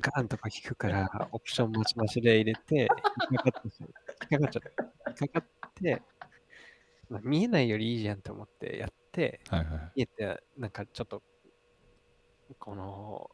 [0.00, 2.88] ガンとか引くから、オプション持ち増しで入れて、
[3.30, 3.90] 引っかかって引っ
[4.30, 4.84] かかっちゃった。
[5.10, 6.19] 引っかかって、まあ、
[7.22, 9.92] 見えないよりいいじゃんと思ってやって、はいはい。
[9.96, 11.22] 見えて、なんかちょっと、
[12.58, 13.30] この、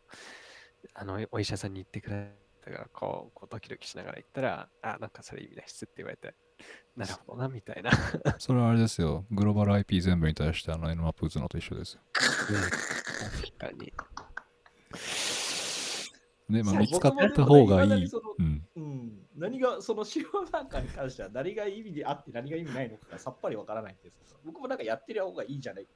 [0.95, 2.33] あの、お医者さんに言ってくれ
[2.65, 6.35] たから、こう、こうドキドキしながら行ったら、あ、なんかそれ意味ないっすって言われて、
[6.97, 7.91] なるほどな、みたいな。
[8.39, 9.27] それはあれですよ。
[9.31, 12.01] グローバル IP 全部に対してあの Nmap 打つのと一緒ですよ。
[12.13, 13.93] 確かに。
[16.49, 18.11] ね、まあ見つかった方がいい。
[19.37, 25.93] 何が、その主要マーカーに関しては何が意味であって何が意味ないのかがさっぱりわからないんですけど、僕もなんかやってる方がいいじゃないって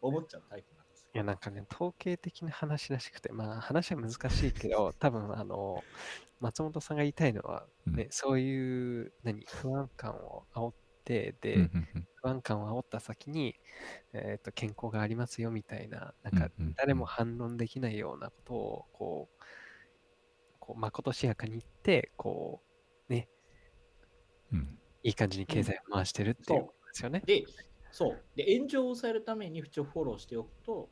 [0.00, 5.82] 思っちゃうタイプなんですいや、なんかね、統計的な話らしくて、まあ話は難しいけど、多分あの、
[6.40, 11.60] 松本さんが言いたいのは、ね、そういう、何、不安感を煽って、で、うん。
[11.62, 13.58] うんうん不安感を煽った先に、
[14.12, 16.74] えっと健康がありますよみたいな、なんかうんうんうん。
[16.76, 19.44] 誰も反論できないようなことを、こう、
[20.70, 22.62] こうまことしやかに言って、こ
[23.08, 23.28] う、ね、
[24.52, 24.78] うん。
[25.02, 27.22] いい感じに経済を回してるっていうことですよね。
[27.26, 27.44] で、
[27.90, 28.22] そう。
[28.36, 30.88] で、炎上を抑えるために不調フォローしておくと、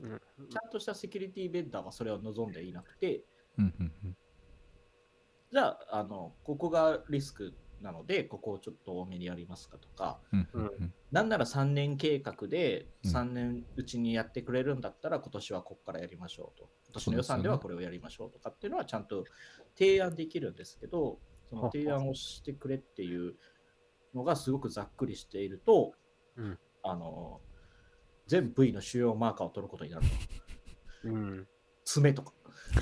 [0.00, 0.20] うん。
[0.48, 3.24] ちゃんとしたセキュリティベンダーはそれを望んでいなくて、
[3.58, 4.16] うんうんうん。
[5.50, 16.68] じゃあ、あの、ここがリスクなので、ここをちょっと多めにやりますかとか、うんなんなら3年計画でうん3年うちにやってくれるんだったら、今年はここからやりましょうと。
[16.86, 19.24] 今年の予算ではこれをやりましょうとかっていうのはちゃんと
[19.76, 23.34] 提案できるんですけど、その提案をしてくれっていう
[24.14, 25.94] のがすごくざっくりしていると、
[26.36, 27.40] うんあの
[28.26, 30.06] 全部位の主要マーカーを取ることになる。
[31.04, 31.48] うん。
[31.84, 32.32] 爪とか。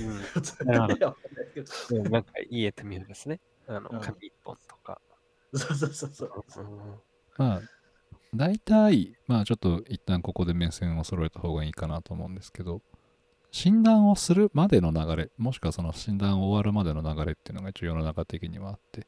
[0.00, 0.16] うん
[2.10, 3.40] なんかいい絵と見るですね。
[3.68, 5.00] あのうん、紙一本とか。
[5.54, 6.30] そうそうそうそう。
[6.60, 7.00] うん
[7.38, 7.60] まあ、
[8.34, 12.82] 大体、まあちょっと一旦ここで目線を揃えた方がいいかなと思うんですけど、
[13.50, 19.06] 診断をするまでの流れ、もしくはその診断終わるまでの流れっていうのが重要な中的にはあって、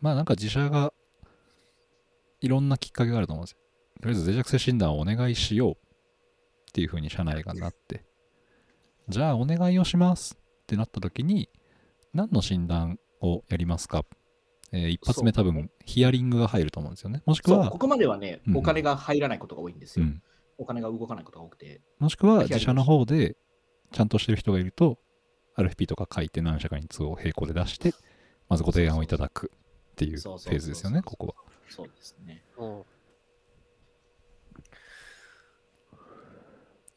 [0.00, 0.92] まあなんか自社が
[2.40, 3.58] いろんなきっかけがあると思うんですよ。
[4.02, 5.76] とりあえず脆弱性診断をお願いしようっ
[6.72, 8.04] ていうふうに社内がなって、
[9.08, 11.48] じゃあお願いをしますってなった時に、
[12.12, 14.04] 何の診断をやりますか？
[14.72, 17.22] えー一発目多分ヒアリングが入ると思うんですよね。
[17.26, 20.04] もしくはこ、こまではね、うんお金が入らないことが多いんですよ。
[20.04, 20.22] うん、
[20.58, 21.80] お金が動かないことが多くて。
[21.98, 23.36] もしくは自社の方で
[23.92, 24.98] ちゃんとしてる人がいると
[25.56, 27.92] RFP とか書いて何社かに通を並行で出して
[28.48, 29.52] まずご提案をいただく
[29.92, 31.34] っていうフェーズですよね、ここは。
[31.68, 32.44] そうですね。
[32.58, 32.82] うん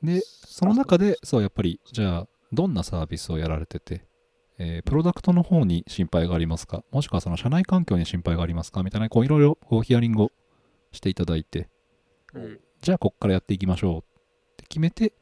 [0.04, 4.06] で、その中で、そう、やっぱり、じゃあ、どんなサービスをやられてて、
[4.60, 6.84] えープロダクトの方に心配がありますか？
[6.92, 8.84] もしくはその社内環境に心配がありますか？
[8.84, 10.32] みたいな、こう、いろいろこうヒアリングを
[10.92, 11.70] していただいて、
[12.34, 12.60] うん。
[12.82, 14.02] じゃあ、こっからやっていきましょうっ
[14.58, 15.14] て決めて、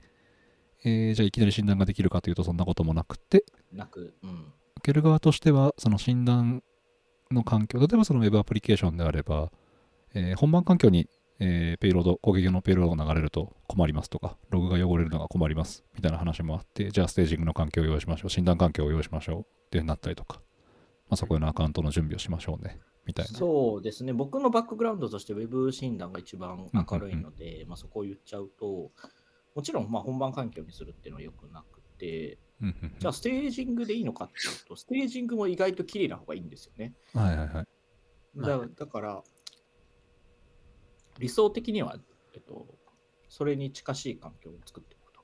[0.84, 3.44] えーじゃあ、いきなり診断ができるかというと、そんなこともなくて、
[3.74, 4.54] なく、うん。
[4.78, 6.64] 受ける側としては、その診断
[7.32, 9.52] の環境、例えばその Web アプリケーションであれば、
[10.14, 20.42] えー本番環境に、えーペイロード、攻撃用のペイロードが流れると困りますとか、ログが汚れるのが困りますみたいな話もあって、じゃあステージングの環境を用意しましょう、診断環境を用意しましょうっていうなったりとか、
[21.10, 23.38] まあ、そこへのアカウントの準備をしましょうね、みたいな。
[23.38, 28.92] そうですね、僕のバックグラウンドとして Web 診断が一番明るいので、まあ、そこを言っちゃうと、
[29.56, 36.94] もちろんまあ本番環境にするっていうのはよくなくて、うんうんうんじゃあステージングでいいのかっていうと、ステージングも意外と綺麗な方がいいんですよね。
[37.14, 37.68] はいはいはい。
[38.38, 39.24] だだから、
[41.20, 41.98] 理想的には、
[42.34, 42.68] えっと、
[43.30, 45.22] それに近しい環境を作っておくと。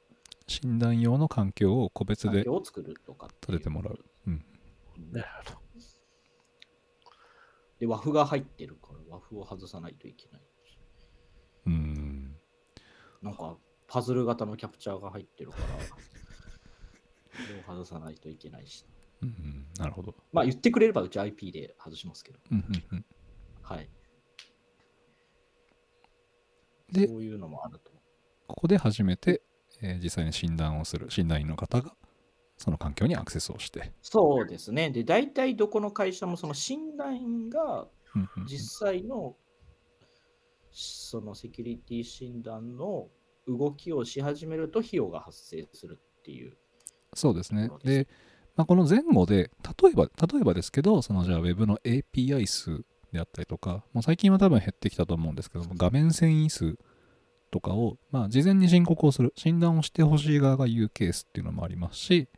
[0.48, 4.00] 診断用の環境を個別で環境を作るとか立ててもらう。
[4.28, 4.34] うん。
[4.34, 5.62] うんなるほど。
[7.80, 10.42] で、和風が入ってるから、和風を外さないといけない。
[11.66, 12.36] うん。
[13.24, 15.64] なんか、パズル型のキャプチャーが入ってるから、
[17.44, 18.86] それを外さないといけないし。
[19.24, 20.16] うんうん、なるほど。
[20.32, 22.40] まあ、言ってくれればうち IP で外しますけど。
[22.52, 23.06] うんうんうん、
[23.64, 23.90] はい。
[26.92, 27.92] でそういうのもあると。
[28.48, 29.42] ここで初めて、
[29.82, 31.94] えー実際に診断をする診断員の方が
[32.58, 34.92] その環境にアクセスをして、そうですね。
[34.92, 37.88] で、大体どこの会社もその診断員が
[38.48, 39.36] 実際の
[40.72, 43.08] そのセキュリティ診断の
[43.48, 46.58] 動きをし始めると費用が発生するっていう。
[47.14, 48.08] そうですねで、
[48.56, 49.52] まあ、この前後で
[49.82, 56.78] 例えば例えばですけどそのじゃあ Web の API 数であったりとかもう最近は多分減ってきたと思うんですけども画面遷移数
[57.52, 59.34] とかを、まあ、事前に申告をする。
[59.36, 62.30] 診断をしてほしい側が言うケースっていうのもありますし、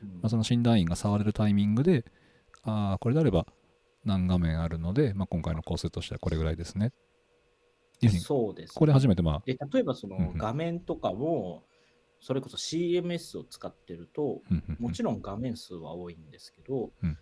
[0.00, 2.04] まあ、その診断員が触れるタイミングで
[2.62, 3.46] ああこれであれば
[4.04, 6.92] 何画面あるので、まあ、今回の工数としてはこれぐらいですね。
[8.20, 11.62] そうです、ここで初めてまあで例えばそのん画面とかも、
[12.20, 14.40] それこそ CMS を使ってると、
[14.80, 17.16] もちろん画面数は多いんですけど、うん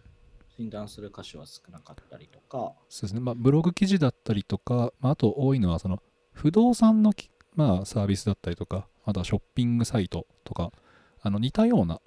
[0.61, 10.71] 診断する箇所は少なかったりとか、そうですね、まあ、ブログ記事だったりとか、まあ、あと多いのはその不動産のき、まあ、サービスだったりとか、あとはショッピングサイトとか、
[11.23, 12.01] あの似たような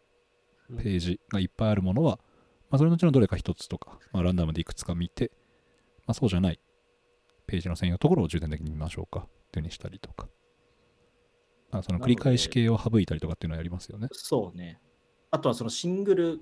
[0.77, 2.19] ページがいっぱいあるものは、
[2.69, 5.31] まあ、それのうちのどれか一つとか、まあ、ランダムでいくつか見て、
[6.05, 6.59] まあ、そうじゃない
[7.47, 10.27] ページの専用のところを重点的に見ましょうかっていうふうにしたりとか、
[11.71, 14.09] まあ、その繰り返し系を省いたりとかっていうのはやりますよね。
[14.11, 14.79] そうね。
[15.31, 16.41] あとはそのシングル、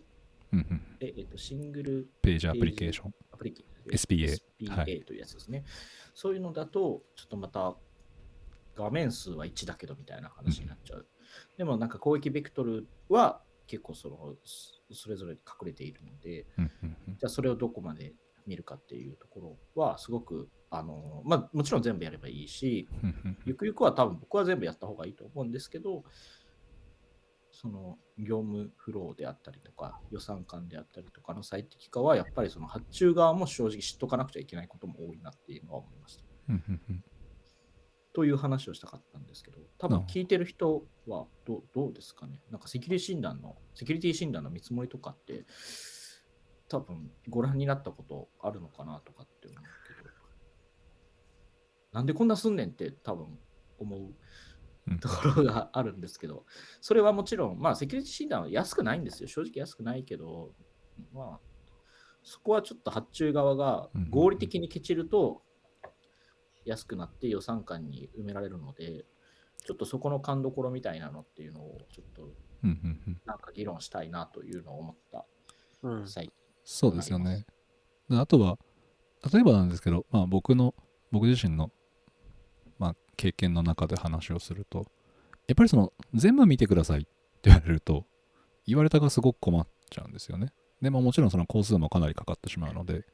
[0.53, 3.13] うんうん、えと、シングルページアプリケーション。
[3.31, 4.29] アプリケ SPA
[4.69, 5.63] は SPA というやつですね。
[6.13, 7.75] そういうのだと、ちょっとまた
[8.75, 11.07] 画面数は1だけどみたいな話になっちゃう。
[11.57, 14.35] でもなんか攻撃ベクトルは結構その
[14.91, 18.13] それぞれ隠れているので、うんうんうんじゃあそれをどこまで
[18.47, 26.03] 見るかっていうところはすごく、あのまあ、もちろん全部やればいいし、うんうんゆくゆくは多分僕は全部やった方がいいと思うんですけど、
[27.61, 36.23] その業務フローであったりとか、予算感であったりとかの最適化は、やっぱりその発注側も正直知っとかなくちゃいけないことも多いなっていうのは思いました。
[38.13, 42.41] という話をしたかったんですけど、多分聞いてる人はどうどうですかね？
[42.49, 45.45] なんかセキュリティ診断の、セキュリティ診断の見積もりとかって、
[46.67, 50.09] 多分ご覧になったことあるのかなとかって思うけど、
[51.93, 53.37] なんでこんなすんねんって多分
[53.77, 54.15] 思ううん
[54.99, 56.45] ところがあるんですけど、
[56.81, 59.29] それはもちろん、まあ、セキュリティ診断は安くないんですよ。
[59.29, 60.51] 正直安くないけど、
[61.13, 61.39] まあ、
[62.23, 65.41] そこはちょっと発注側が合理的にケチると
[66.65, 69.05] 安くなって予算感に埋められるので、
[69.63, 72.33] ちょっとそこの勘どころみたいなのっていうのをちょっと
[73.25, 75.25] なんか議論したいなというのを思った
[75.83, 76.07] うん。
[76.07, 76.33] 最近。
[76.63, 77.45] そうですよね。
[78.09, 78.57] であとは、
[79.31, 80.75] 例えばなんですけど、まあ、僕の、
[81.11, 81.71] 僕自身の、
[82.81, 84.87] まあ、経験の中で話をすると、
[85.47, 87.09] やっぱりその、全部見てくださいって
[87.43, 88.07] 言われると、
[88.65, 90.51] 言われたがすごく困っちゃうんですよね。
[90.81, 93.05] でももちろんその工数もかなりかかってしまうので、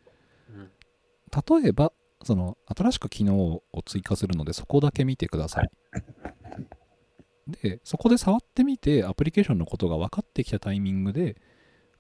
[1.60, 1.92] 例えば、
[2.24, 5.70] その、新しく機能を追加するので、そこだけ見てください。
[7.62, 11.36] で、そこで触ってみて、アプリケーションのことが分かってきたタイミングで、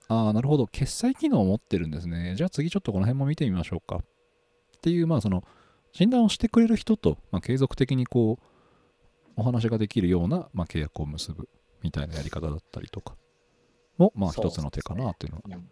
[0.07, 2.35] ああ、なるほど、決済機能を持ってるんですね。
[2.37, 3.97] じゃあ次ちょっとこの辺も見てみましょうか。
[3.97, 5.43] っていう、まあその、
[5.93, 8.43] 診断をしてくれる人と、まあ、継続的にこう、
[9.35, 11.47] お話ができるような、まあ、契約を結ぶ
[11.81, 13.15] みたいなやり方だったりとか
[13.97, 15.43] も、まあ一つの手かなっていうのは。
[15.57, 15.69] うん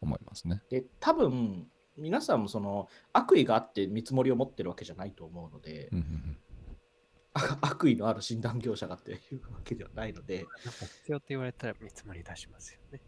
[0.00, 0.62] 思いますね。
[0.70, 1.66] で、多分
[1.96, 6.38] 皆さんもその悪意があって見積もりを持ってるわけじゃないと思うので、うんうん
[7.32, 10.46] あ 悪意のある診断業者がっていうわけではないので、
[11.04, 13.00] 必要って言われたら見積もり出しますよね。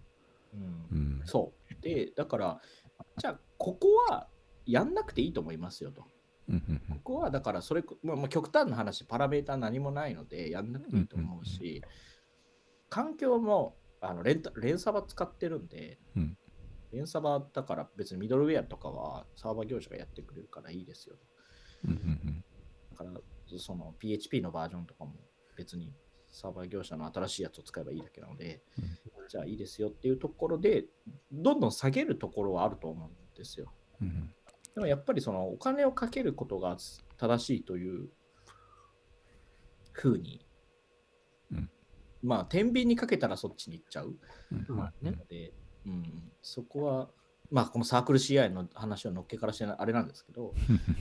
[0.55, 1.83] うんうんうんそう。
[1.83, 2.63] で、だから、
[3.17, 4.29] じゃあ、ここは
[4.67, 6.05] やんなくていいと思いますよと。
[6.49, 11.83] うんうんうんここはだから、それ、まあ、まあ極端な話、パラメータ何もないので、やんなくていいと思うし、
[12.89, 16.37] 環境もあのレンタレンサバ使ってるんで、うん
[16.93, 21.23] レンサバだから別にミドルウェアとかはサーバー業者がやってくれるからいいですよと。
[21.87, 22.45] うんうん
[22.91, 23.11] だから、
[23.59, 25.15] その PHP のバージョンとかも
[25.57, 25.95] 別に
[26.29, 28.63] サーバー業者の新しいやつを使えばいいだけなので、
[29.29, 30.85] じゃあいいですよっていうところで、
[31.33, 33.73] どんどん下げるところはあると思うんですよ。
[34.03, 34.35] うんうん
[34.75, 36.77] でもやっぱりそのお金をかけることが
[37.19, 38.09] 正しいという
[39.93, 40.47] ふうに、
[41.53, 41.71] うん。
[42.23, 44.17] まあ、天秤にかけたらそっちに行っちゃう
[44.51, 44.77] うん。
[44.77, 45.13] まあね。
[45.13, 45.53] ので、
[45.87, 47.11] うん、そこは、
[47.51, 50.55] まあ、このサークル CI の話をのっけからしてあれなんですけど、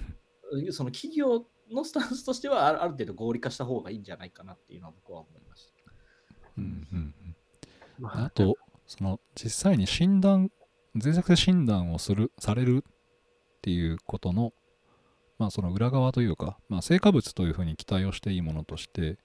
[0.71, 5.73] その企業のスタンスとしてはあるある程度合理化した方がいいんじゃないかなっていうのは僕は思いました。
[6.57, 7.35] うんうんうん。
[7.99, 10.51] まあと、その実際に診断、
[10.93, 12.83] 脆弱性診断をする、される
[13.61, 14.53] っていうことの、
[15.37, 19.19] まあその裏側というか、まあ成果物というふうに期待をしていいものとして、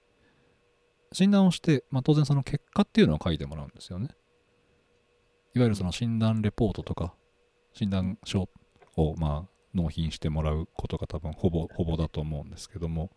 [1.11, 4.09] 診断をして、まあ当然その結果っていうのを書いてもらうんですよね。
[5.55, 7.15] いわゆるその診断レポートとか、
[7.73, 8.47] 診断書
[8.95, 13.09] をまあ納品してもらうことが多分ほぼほぼだと思うんですけども、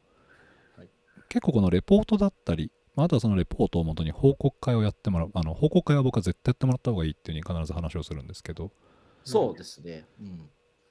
[0.76, 0.88] はい
[1.28, 5.30] 結構このレポートだったり、まあ、あとはそのレポートをもとに報告会をやってもらう。
[5.34, 8.72] あの報告会は僕は絶対やってもらった方がいいっていうふうに必ず話をするんですけど、
[9.24, 10.06] そうですね。
[10.20, 10.50] うん。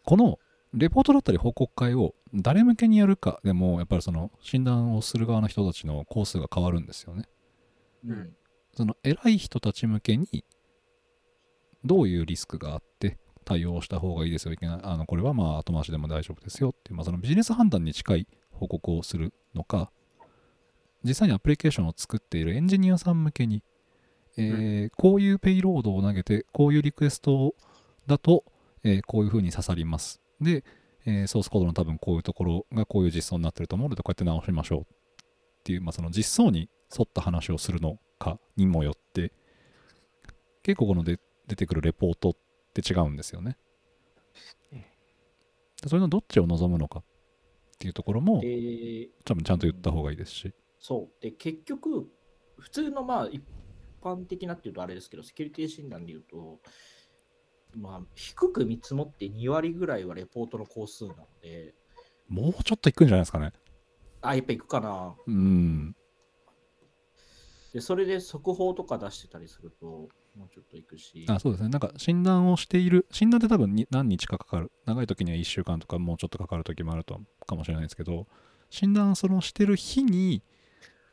[0.09, 0.39] この
[0.73, 7.25] レポートだったり報告会を誰向けにやるかでも、やっぱりその診断をする側の人たちのコースが変わるんですよね。
[8.07, 8.33] うん。
[8.73, 10.43] その偉い人たち向けに
[11.85, 19.91] どういうリスクがあって対応した方がいいですよいけないあのこれはまあ後回しでも大丈夫ですよっていう、まあ、そのビジネス判断に近い報告をするのか
[21.03, 23.63] 実際にアプリケーションを作っているエンジニアさん向けに、
[24.37, 27.53] えーこういうペイロードを投げてこういうリクエスト
[28.07, 28.43] だと、
[28.83, 30.63] えーこういうふうに刺さりますで、
[31.05, 34.85] えーソースコードの多分こういうところがこういう実装になってると思うのでこうやって直しましょうっ
[35.63, 39.33] ていう、まあ、その実装に沿った話をするのかにもよって
[40.63, 42.33] 結構こので出てくるレポートっ
[42.73, 43.57] て違うんですよね。
[45.81, 47.03] でそれのどっちを望むのかっ
[47.79, 50.53] ていうところもで、多分ちゃんと言った方がいいですし。
[50.79, 51.23] そう。
[51.23, 52.09] で、結局、
[52.57, 53.41] 普通のまあ一
[54.01, 56.59] 般的なっていうとあれですけど、セキュリティ診断で言うと、
[57.75, 61.73] まあ、低く見積もって2割ぐらいはレポートの工数なので、
[62.27, 63.53] もうちょっといくんじゃないですかね。
[64.21, 65.15] あ、やっぱ行くかな。
[65.27, 65.95] うん。
[67.73, 71.69] で、それで速報とか出してたりすると、もうちょっと行くし、あそうですね。
[71.69, 74.71] なんか診断をしている、診断って多分に何日かかかる。
[74.85, 78.27] 長い時には1週間とかもうちょっとかかる時もあるとかもしれないですけど、
[78.69, 80.43] 診断そのしてる日に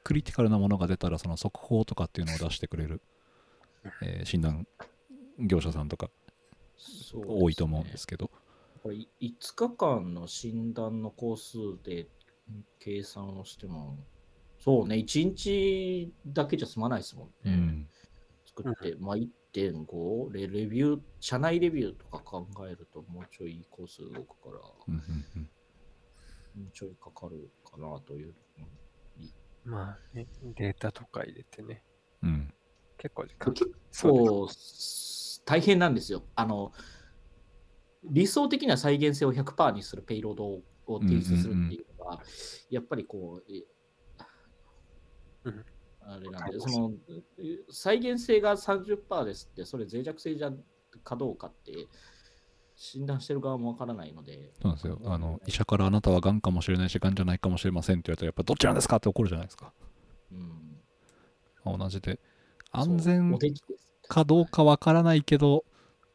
[0.04, 3.02] クリティカルなものが出たらその速報とかっていうのを出してくれる、
[4.02, 4.66] えー診断
[5.38, 6.10] 業者さんとか
[7.14, 8.30] 多いと思うんですけど。
[8.82, 9.08] これ5
[9.54, 12.08] 日間の診断の工数で
[12.78, 13.98] 計算をしても、
[14.58, 17.32] そうね、1日だけじゃ済まないですもんね。
[17.44, 17.88] うん。
[18.46, 25.00] 作って、まあ1.5レレビュー、社内レビューとか考えるともうちょい工数動くから、もうんうん
[25.36, 25.50] うん
[26.66, 28.34] うちょいかかるかなという。
[29.64, 31.82] まあね、データとか入れてね、
[32.22, 32.54] うん。
[32.98, 33.52] 結構時間
[35.46, 36.24] 大変なんですよ。
[36.34, 36.72] あの、
[38.04, 42.20] 理想的な再現性を100%にするペイロードを提出するっていうのは、
[42.68, 43.64] やっぱりこう、え
[45.44, 45.64] うん
[46.08, 46.92] あれなんで、その
[47.38, 50.52] え再現性が30%ですって、それ脆弱性じゃ
[51.02, 51.88] かどうかって、
[52.76, 55.00] 診断してる側もわからないので、そうなんですよ。
[55.04, 59.72] あの、医者からあなたは癌かもしれないし、癌じゃないかもしれませんって言われたら、やっぱどっちなんですかって怒るじゃないですか。
[60.32, 60.82] うん、
[61.64, 62.20] まあ同じで。
[62.72, 65.64] 安全お手きですかどうかわからないけど、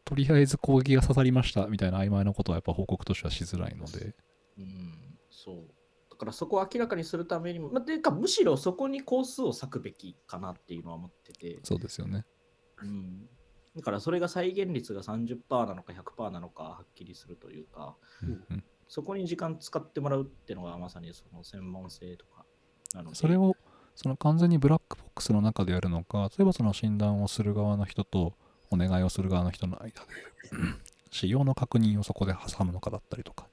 [0.06, 4.16] とりあえず攻撃が刺さりましたみたいな曖昧なことはやっぱ報告としてはしづらいので。
[4.58, 5.56] うん、そう。
[6.10, 12.26] だからそこを明らかにするためにも、まあ、ていうかむしろそこに工数を割くべきかなっていうのは思ってて、そうですよね。
[12.82, 13.28] うん、
[13.76, 22.46] だからそれが再現率が30%なのか100%なのかはっきりするというか、うんうんそこに時間使ってもらうっていうのがまさにその専門性とか
[22.94, 23.56] なので、それを
[24.02, 28.34] その完全にブラックボックスの中でやるのか、例えばその診断をする側の人と
[28.72, 30.08] お願いをする側の人の間で、
[31.12, 33.48] 使用の確認をそこで挟むのかだったりとか。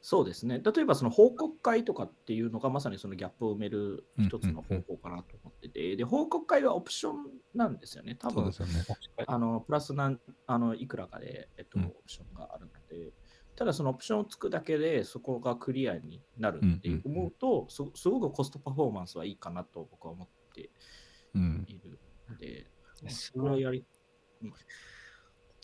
[0.00, 0.62] そうですね。
[0.64, 7.12] 例えばその報告会とかっていうのがまさにそのギャップを埋める一つの方法かなと思ってて、で、報告会はオプショ
[7.52, 8.14] なんですよね。
[8.14, 9.24] 多分そうですよね。
[9.26, 13.12] あのプラスなんあのいくらかで、えっと、うんオプションがあるので、
[13.60, 20.70] ただそのオプションをつくだけでそこがクリアになるってうんうんうん思うと、すすごくコストパフォーマンスはいいかなと僕は思って
[21.34, 21.66] うん。
[21.68, 22.00] いる
[22.30, 22.70] ので、
[23.10, 23.84] そこれはやり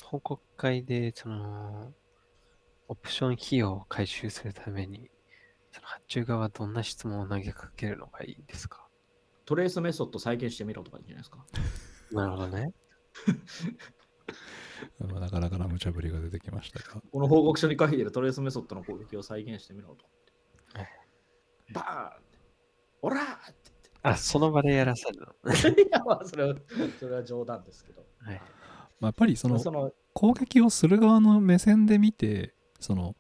[0.05, 1.95] 報告会で、その、
[2.89, 5.11] オプション費用を回収するために、
[5.73, 8.87] その発注側はどんな質問を投げかけるのがいいですか？
[9.47, 11.47] トレースメソッド再現してみろとかいいんじゃないですか？
[12.13, 12.75] なるほどね。
[14.99, 17.01] まあなかなかな無茶ぶりが出てきましたが。
[17.13, 20.07] この報告書に書いてるトレースメソッドの攻撃を再現してみろと
[20.75, 20.89] はい。
[21.73, 22.39] バーンって、
[23.03, 23.73] オラーって
[24.03, 25.53] あ、その場でやらせるの。
[25.53, 26.55] いや、まあ、それは、
[27.01, 28.05] それは冗談ですけど。
[28.21, 28.41] はい。
[29.01, 33.17] まあ、やっぱりそのその攻撃をする側の目線で見て、その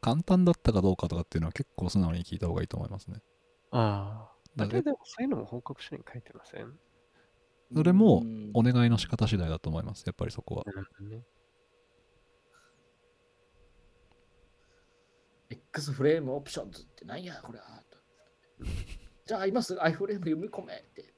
[0.00, 3.22] 簡単だったかどうかとかっていうのは結構素直に聞いた方がいいと思いますね。
[3.70, 4.34] ああ。
[4.56, 6.78] だだけど、でもそういうのも報告書に書いてません？
[7.74, 8.50] それもうん。
[8.54, 10.64] お願いの仕方次第だと思います、やっぱりそこは。
[11.00, 11.22] ね。
[15.50, 17.82] X フレームオプションズって何やこれは。
[17.90, 17.98] と
[19.26, 21.12] じゃあ今すぐ i フレーム読み込めって。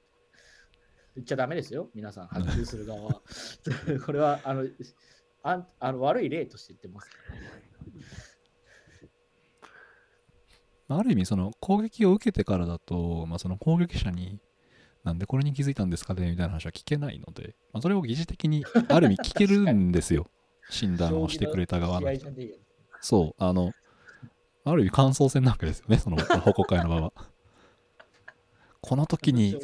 [1.17, 1.91] 言っちゃダメですよ。
[1.95, 3.23] 皆さん発注する側は。
[4.05, 4.65] これはあの
[5.43, 7.11] あんあの悪い例として言ってます
[10.89, 14.39] ある意味、その攻撃を受けてからだと、まあ、その攻撃者に、
[15.07, 20.29] なんでこれに気づいたんですかねみたいな話は聞けないので、まあ、それを疑似的にある意味聞けるんですよ。
[20.69, 22.09] 診断をしてくれた側の
[23.01, 23.71] そう、あの、
[24.65, 27.13] ある意味感想戦なわけですよね、その報告会の場は。
[28.81, 29.57] この時に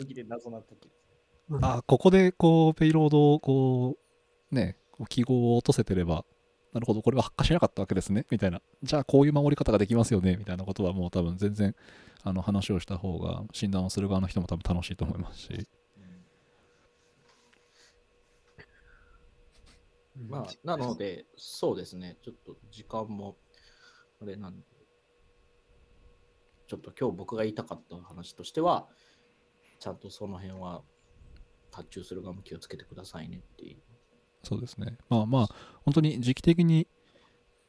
[1.60, 3.96] あ、ここでこう、ペイロードをこ
[4.52, 4.76] う、ね、
[5.08, 6.24] 記号を落とせてれば、
[6.72, 8.62] なるほど、これは発火しなかったわけですね、みたいな。
[8.82, 11.76] じゃあ、こういう守り方ができますよね、みたいなことはもう多分全然、
[12.22, 15.68] あの、話をした方が、診断をする側の人も多分楽しいと思いますし。
[20.28, 23.36] まあ、なので、そうですね、ちょっと時間も、
[24.20, 24.64] あれなんで、
[26.68, 28.88] ちょっと今日僕が言いたかった話としては、
[29.78, 30.82] ちゃんとその辺は、
[31.70, 33.82] 発注する側も気をつけてくださいねっていう。
[34.42, 34.96] そうですね。
[35.08, 35.48] まあまあ、
[35.84, 36.88] 本当に時期的に、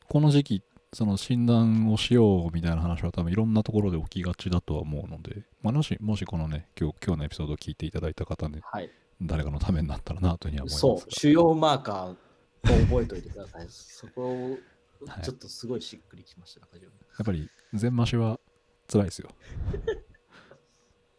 [0.09, 0.63] この時期、
[0.93, 8.89] その診断をしようみたいな話は多分いろんなところで起きがちだとは思うので、まあ、もし、もしこのね、今日、今日のエピソードを聞いていただいた方で、はい。
[9.21, 12.15] 誰かのためになったらなというふうには思いますがそう、主要マーカーを
[12.85, 13.65] 覚えておいてください。
[13.69, 14.57] そこを
[15.05, 16.89] はいちょっとすごいしっくりきました、中島や
[17.21, 18.39] っぱり、全増しは
[18.87, 19.29] 辛いですよ。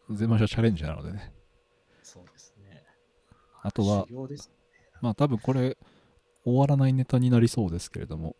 [0.09, 1.33] 全増しはチャレンジなのでね。
[2.01, 2.83] そうですね。
[3.61, 4.51] あとは修行です
[5.05, 5.77] まあ多分これ
[6.43, 8.35] 終わらないネタになりそうですけれども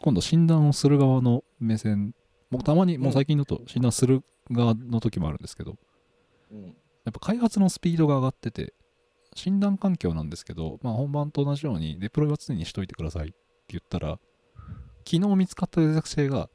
[0.00, 2.14] 今度診断をする側の目線
[2.50, 4.22] 僕たまにもう最近だと診断する
[4.52, 5.76] 側の時もあるんですけど
[6.52, 6.62] うん。
[6.62, 6.68] や
[7.10, 8.72] っぱ開発のスピードが上がってて
[9.34, 13.36] 診断環境なんですけど、まあ、本番と同じようにデプロイは常にしといてくださいって
[13.70, 14.20] 言ったら
[15.04, 16.48] 昨日見つかった脆弱性が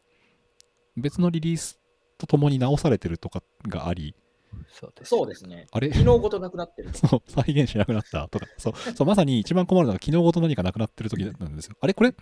[0.95, 1.77] 別のリリース
[2.17, 4.15] とともに直されてるとかがあり
[4.71, 5.09] そうです。
[5.09, 5.67] そうですね。
[5.71, 5.91] あれ？
[5.91, 6.89] 昨日ごとなくなってる。
[6.95, 11.75] そう、再現しなくなったとか、そう、そうまさに一番困るのが昨日ごと何かなくなってる時なんですよ。
[11.79, 11.93] あれ？
[11.93, 12.15] これ、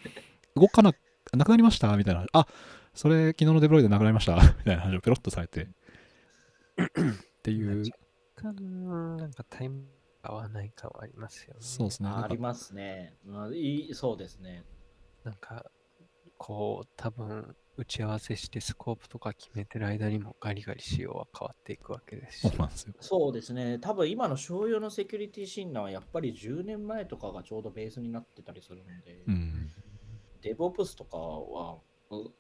[0.56, 0.94] 動かな、
[1.34, 1.96] なくなりました？
[1.98, 2.26] みたいな。
[2.34, 2.48] あ、
[2.94, 4.36] それ昨日のデプロイでなくなりました？
[4.42, 5.68] みたいな話をペロッとされて。
[6.78, 7.80] っていう、
[8.38, 9.86] 若干なんかタイム
[10.22, 11.60] 合わない感はありますよね。
[11.62, 12.10] そうですね。
[12.10, 13.18] ありますね。
[13.26, 14.64] まあ、いいそうですね。
[15.24, 15.66] なんか、
[16.38, 22.58] こう、多分打ち合わせしてスコープとか決めてる間にもガリガリ仕様は変わっていくわけですしそう。
[22.60, 22.94] なんですよ。
[23.00, 23.80] そうですね。
[23.80, 29.72] 多分今の商用のセキュリティ診断はやっぱり10年前とかがちょうどベースになってたりするので、うん。
[30.42, 31.78] デブオプスとかは、
[32.12, 32.32] う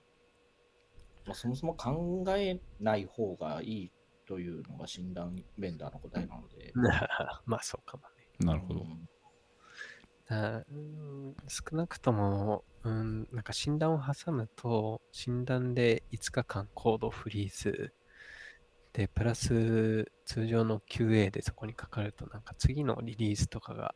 [1.25, 3.91] まあ、そもそも考えない方がいい
[4.27, 6.71] というのが診断ベンダーの答えなので。
[7.45, 8.27] まあそうかもね。
[8.39, 8.81] なるほど。
[8.81, 9.07] うん
[10.33, 17.93] だうん少なくとも、うん、なんか診断を挟むと、診断で5日間コードフリーズ
[18.93, 23.95] で、プラス通常の QA でそこにかかると、なんか次のリリースとかが、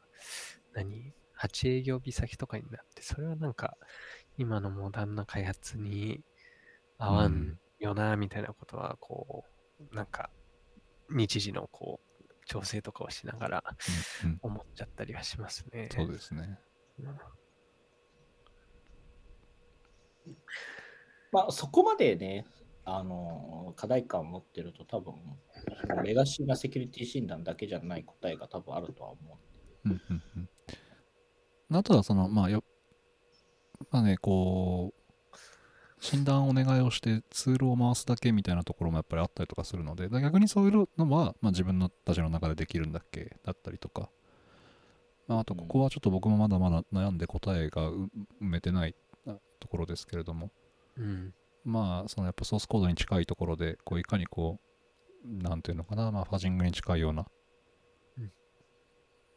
[0.73, 3.77] 何 ?8 営業日先とかになって、それはなんか
[4.37, 6.21] 今のモダンな開発に
[6.97, 9.45] 合わんよな、みたいなことは、こ
[9.91, 10.29] う、なんか
[11.09, 12.06] 日時のこう、
[12.47, 13.63] 調整とかをしながら
[14.23, 15.89] うんうん思っちゃったりはしますね。
[15.93, 16.57] そうですね。
[21.31, 22.45] まあ、そこまでね、
[22.85, 25.13] あの課題感を持ってると多分、
[26.03, 29.39] レガシーなセキュリティ診断だけじゃない答えが多分あるとは思
[29.85, 29.89] う。
[29.89, 30.23] うんうん
[31.69, 31.75] うん。
[31.75, 32.63] あとはその、まあよ、
[33.91, 35.06] まあね、こう、
[35.99, 44.09] 診断お願いをしてツールを回すだけみたいなところもやっぱりあったりとかするので、逆にそういうのは、まあ、自分のたちの中でできるんだっけだったりとか、
[45.27, 48.09] まあ、あとここはちょっと僕もまだまだ悩んで答えがう
[48.41, 48.95] 埋めてない
[49.59, 50.51] ところですけれども、
[50.97, 51.33] うん。
[51.65, 54.59] まあそのやっぱソースコードに近いところでこういかにこ
[55.25, 57.25] うなんていうのかな、まあ、ファジングに近いような、
[58.17, 58.23] うん。
[58.25, 58.35] だか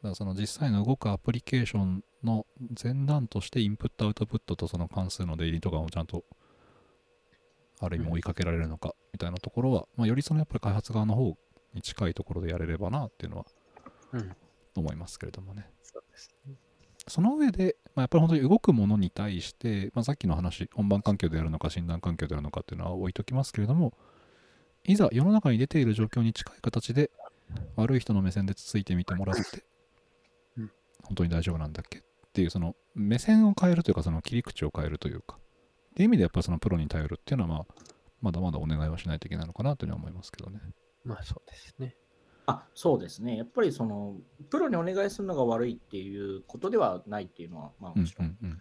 [0.02, 2.46] らその実際の動くアプリケーションの
[2.80, 6.24] 前段としてインプットアウトプットとその関数の出入りとかもちゃんと
[7.80, 11.36] ある意味追いかけられるのかみたいなところは、まあ、よりそのやっぱり開発側の方
[11.74, 13.46] に近いところでやれればなっていうのは
[14.12, 14.36] うん。
[14.76, 15.66] 思いますけれどもね。
[15.82, 16.54] そうですね。
[17.08, 23.94] その上で、まあ、やっぱり本当に動くものに対して、まあ、さっきの話、本番環境でやるのか、診断環境でやるのかっていうのは置いときますけれども、
[24.84, 27.10] いざ世の中に出ている状況に近い形で、
[27.76, 29.64] 悪い人の目線でつついてみてもらって
[30.56, 30.70] うん、
[31.02, 32.02] 本当に大丈夫なんだっけっ
[32.32, 35.38] ていう、その目線を変えるというか、その切り口を変えるというか、
[35.90, 37.66] っていう意味でやっぱりそのプロに頼るっていうのは、まあ、
[38.20, 40.60] まだまだお願いはしないといけないのかなというのは思いますけどね。
[41.04, 41.96] まあそうですね。
[42.46, 43.36] あそうですね。
[43.36, 44.16] やっぱりその、
[44.50, 48.58] プロにお願いするのが悪いっていうことではないっていうのは、まあうんもちろうんんうん。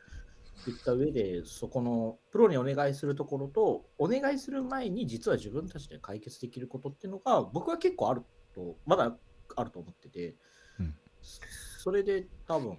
[0.66, 8.24] 言った上で、そこのプロにお願いするところと、お願いする前に実は自分たちで解決できることっていうのが、僕は結構ある
[8.54, 9.18] と、まだ
[9.56, 10.36] あると思ってて、
[10.80, 12.78] うんそれで多分、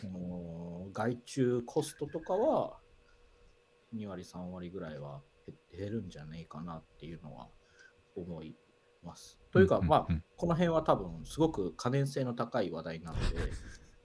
[0.00, 2.79] その外注コストとかは、
[3.94, 7.48] 2割、3割ぐらいは減減るんじゃないかなっていうのは
[8.16, 8.56] 思い
[9.02, 9.38] ます。
[9.52, 13.24] というか、まあ、うんこの辺は多分、すごく可燃性の高い話題なので、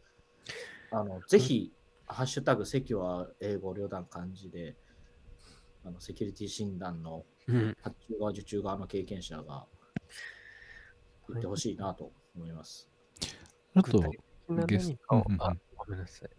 [0.91, 1.73] あのぜひ、
[2.07, 4.75] ハッシュタグ、席は英語、両断漢字で、
[5.83, 7.77] あのセキュリティ診断のうん。
[7.81, 9.67] 発注側、受注側の経験者が
[11.29, 12.89] 言ってほしいなと思います。
[13.19, 16.29] ちょっと、ゲス何かを、うんうんうんあ、ごめんなさい。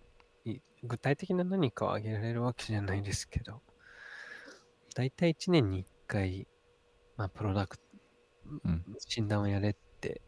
[0.47, 3.62] い具体的な何かを挙げられるわけじゃないですけど、
[4.94, 6.49] 大体1年に1回、
[7.16, 7.84] まあ、プロダクト、
[8.64, 10.22] うん診断をやれって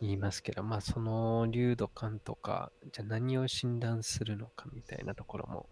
[0.00, 5.68] 言いますけど、まあ、その流度感とか、じゃあ何を診断するのかみたいなところも、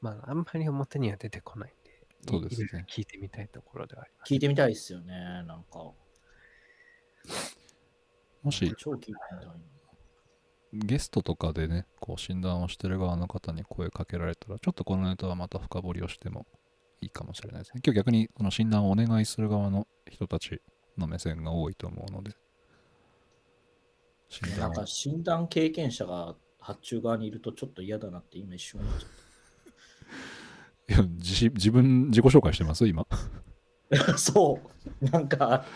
[0.00, 4.32] まあ、あんまり表には出てこないんで、そうですね聞いてみたいところではあります。
[4.32, 5.14] 聞いてみたいですよね、
[5.46, 5.92] なんか。
[8.42, 9.54] もし超聞いてみたいな。
[10.72, 16.46] ゲストとかでね、こう診断をしてる側の方に声かけられたら、ちょっとこのネタはまた深掘りをしても
[17.00, 17.82] いいかもしれないですね。
[17.84, 20.60] 今日逆にこの診断をお願いする側の人たち
[20.96, 22.32] の目線が多いと思うので、
[24.28, 29.10] 診なんか診断経験者が発注側にいるとちょっと嫌だなって今一瞬思っちゃっ
[30.88, 32.86] いや 自自分、自己紹介してます？
[32.86, 33.04] 今？
[33.04, 33.18] た。
[34.16, 34.58] そ
[35.02, 35.66] う、なんか、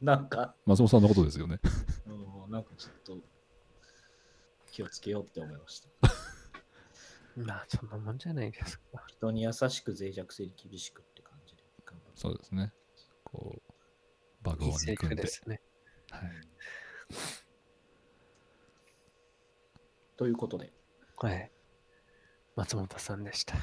[0.00, 1.60] なんか、松本さんのことですよね。
[2.06, 3.20] うん、なんかちょっと
[4.78, 5.88] 気をつけようって思いました。
[7.36, 9.04] まあ、そんなもんじゃないですか。
[9.08, 11.64] 人に優しく脆弱性に厳しくって感じで
[12.14, 12.72] そうですね。
[13.24, 13.62] こう、
[14.44, 15.16] バグを憎んで。
[15.16, 15.60] フですね。
[16.10, 16.30] はい、
[20.16, 20.72] ということで、
[21.16, 21.50] はい。
[22.54, 23.56] 松本さんでした。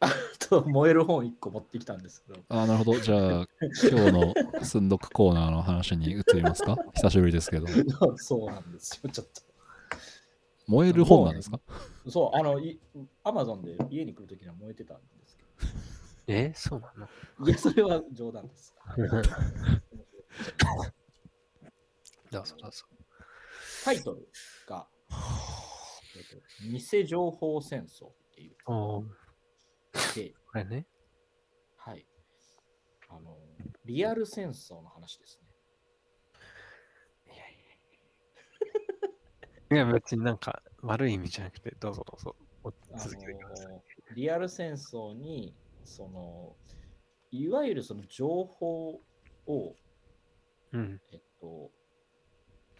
[0.58, 3.00] あと燃える本1個持ってきたんですけど、あーなるほど。
[3.00, 3.46] じゃあ、
[3.90, 4.34] 今日の
[4.64, 6.76] 寸読コーナーの話に移りますか？
[6.94, 7.66] 久しぶりですけど。
[8.16, 9.26] そうなんですよ、ちょっ
[10.68, 11.58] 燃える本なんですか？
[12.04, 12.10] と。
[12.10, 12.60] そう、あの、
[13.24, 15.42] アマゾンで家に来るときには燃えてたんですけ
[16.34, 17.08] えそうなの？
[17.40, 18.74] ど、いや、それは冗談です。
[22.30, 22.84] どうぞどうぞ。
[23.84, 24.28] タイトル
[24.66, 24.86] が、
[26.16, 26.36] えっと
[27.00, 28.54] 偽情報戦争っていう
[30.14, 30.86] で、これね。
[31.78, 32.06] はい。
[33.08, 33.38] あの、
[33.86, 35.48] リアル戦争の話ですね。
[39.72, 42.36] いや、別になんか悪い意味じゃなくて、どうぞどうぞ。
[42.98, 43.72] 続けてください。
[43.72, 43.82] の
[44.14, 46.54] リアル戦争に、その、
[47.30, 49.00] いわゆるその情報
[49.46, 49.74] を、
[50.72, 51.00] うん。
[51.10, 51.70] えっと、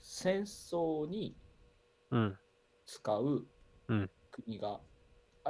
[0.03, 1.35] 戦争に
[2.11, 2.39] うん。
[2.85, 3.47] 使う
[3.89, 4.81] うん国が、あ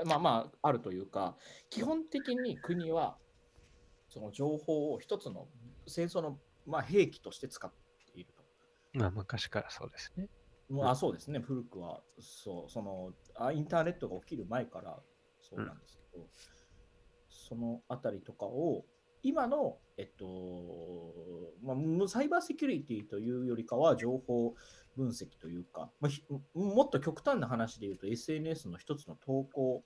[0.07, 1.37] まあまああるというか、
[1.71, 3.17] 基本的に国は
[4.09, 5.49] その情報を一つの
[5.87, 8.45] 戦争の、まあ、兵器として使っていると。
[8.93, 10.29] まあ、昔からそうですね。
[10.69, 14.99] もうあそうですね、古くはそうそのあ、インターネットが起きる前から
[15.41, 16.27] そうなんですけど、
[17.29, 18.85] そのあたりとかを、
[19.23, 20.25] 今の、えっと
[21.63, 24.55] まあ、むサイバーセキュリティというよりかは情報
[24.97, 29.85] 分析というか、まあ、ひもっと極端な話で言うと SNS の一つの投稿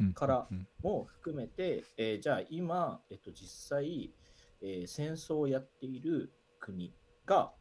[0.00, 4.12] うんからうんも含めて、えーじゃあ今、えっと、実際、
[4.62, 6.94] えー戦争をやっている国
[7.26, 7.52] が、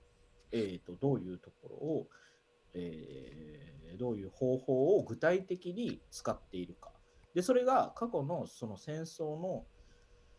[0.51, 2.07] えー、とどういうところを、
[2.73, 6.91] えーどういう方法を具体的に使っているか。
[7.33, 9.65] で、それが過去のその戦争の、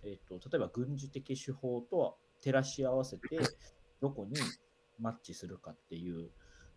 [0.02, 3.38] えー、と例えば軍事的手法と照らし合わせて、
[4.00, 4.36] どこに
[4.98, 6.30] マッチするかっていう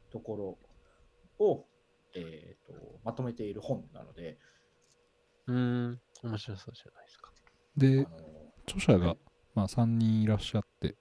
[0.09, 0.59] とこ
[1.39, 1.67] ろを、
[2.15, 4.39] えー、とまとめている本なので、
[5.47, 7.32] うーん、面白そうじゃないですか。
[7.78, 8.07] で
[8.67, 9.17] 著者がはい、
[9.55, 10.95] まあ、3人いらっしゃって、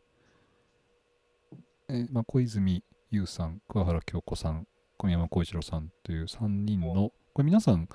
[1.88, 7.88] えーまあ、小泉悠さん、桑原京子さん、小宮山浩一郎さんという3人の、これ皆さん、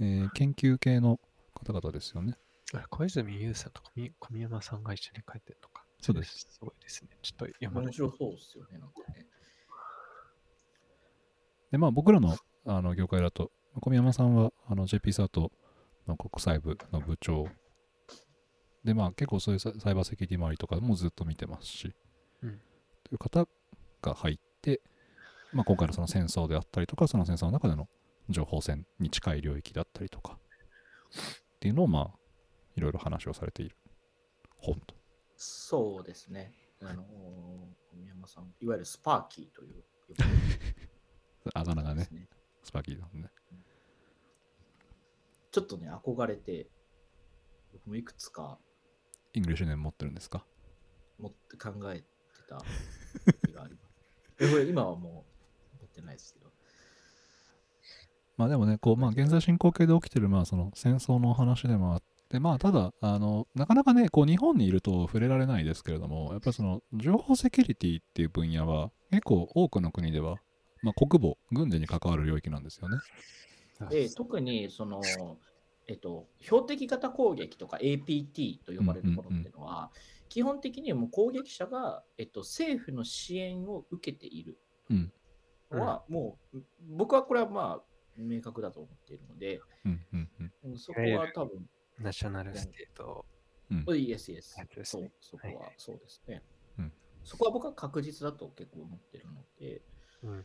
[0.00, 1.20] えー研究系の
[1.54, 2.36] 方々ですよね。
[2.74, 5.84] あ小泉悠さんと小宮小宮山さんが一緒に書いてるのか。
[6.00, 6.46] そうです。
[6.50, 7.10] すごいですね。
[7.22, 7.80] ちょっと読ま。
[7.82, 9.26] 面白そうですよね、なんかね。
[11.70, 13.50] で、まあ、僕らのあの業界だと、
[13.80, 15.50] 小宮山さんはあの JP サート
[16.06, 17.48] の国際部の部長
[18.84, 21.94] で、まあ、結構そういうササイバーセキュリティ周りとかもずっと見てますし、
[22.42, 22.60] うん
[23.04, 23.46] という方
[24.00, 24.80] が入って、
[25.52, 27.88] まあ、今回のその戦争であったりとか、その戦争の中での
[28.28, 30.38] 情報戦に近い領域だったりとか、
[31.56, 32.21] っていうのを、まあ、
[32.76, 33.76] いろいろ話をされている
[34.58, 34.94] 本と。
[35.36, 36.54] そうですね。
[36.82, 39.84] あの小宮山さん、いわゆるスパーキーという
[41.54, 42.28] あだ名がねね。
[42.62, 43.30] スパーキーなんでね。
[45.50, 46.70] ちょっとね、憧れて、
[47.72, 48.58] 僕もいくつか
[49.34, 50.44] English name 持ってるんですか？
[51.18, 52.06] 持って考えて
[52.48, 52.58] た
[53.42, 54.38] 時があります。
[54.38, 55.26] でこれ今はも
[55.78, 56.50] う持ってないですけど。
[58.36, 62.02] まあでもね、こう、まあ現在進行形で起きてる、まあその戦争のお話でもあっ
[62.32, 70.36] て、まあただ、あの、なかなかね、こう日本にいると触れられないですけれども、やっぱりその情報セキュリティっていう分野は結構多くの国では、
[70.82, 72.98] まあ国防、軍事に関わる領域なんですよね。
[73.90, 75.00] で特にその、
[75.88, 79.90] えっと、標的型攻撃とか APT と呼ばれるものっていうのは、
[80.28, 84.58] 基本的にもう攻撃者が、えっと、政府の支援を受けている
[84.90, 85.12] うん。
[86.08, 86.58] もう
[86.96, 87.82] 僕はこれはまあ
[88.16, 90.52] 明確だと思っているので、うん、うん、うん。
[90.64, 91.66] うんそこは多分、
[91.98, 93.24] ナショナルステート。
[93.70, 96.42] うんイエスイエスそうね、そこはいははいそうですね
[96.78, 96.92] うん。
[97.24, 99.80] そこは僕は確実だと結構思ってるので、
[100.24, 100.44] うん。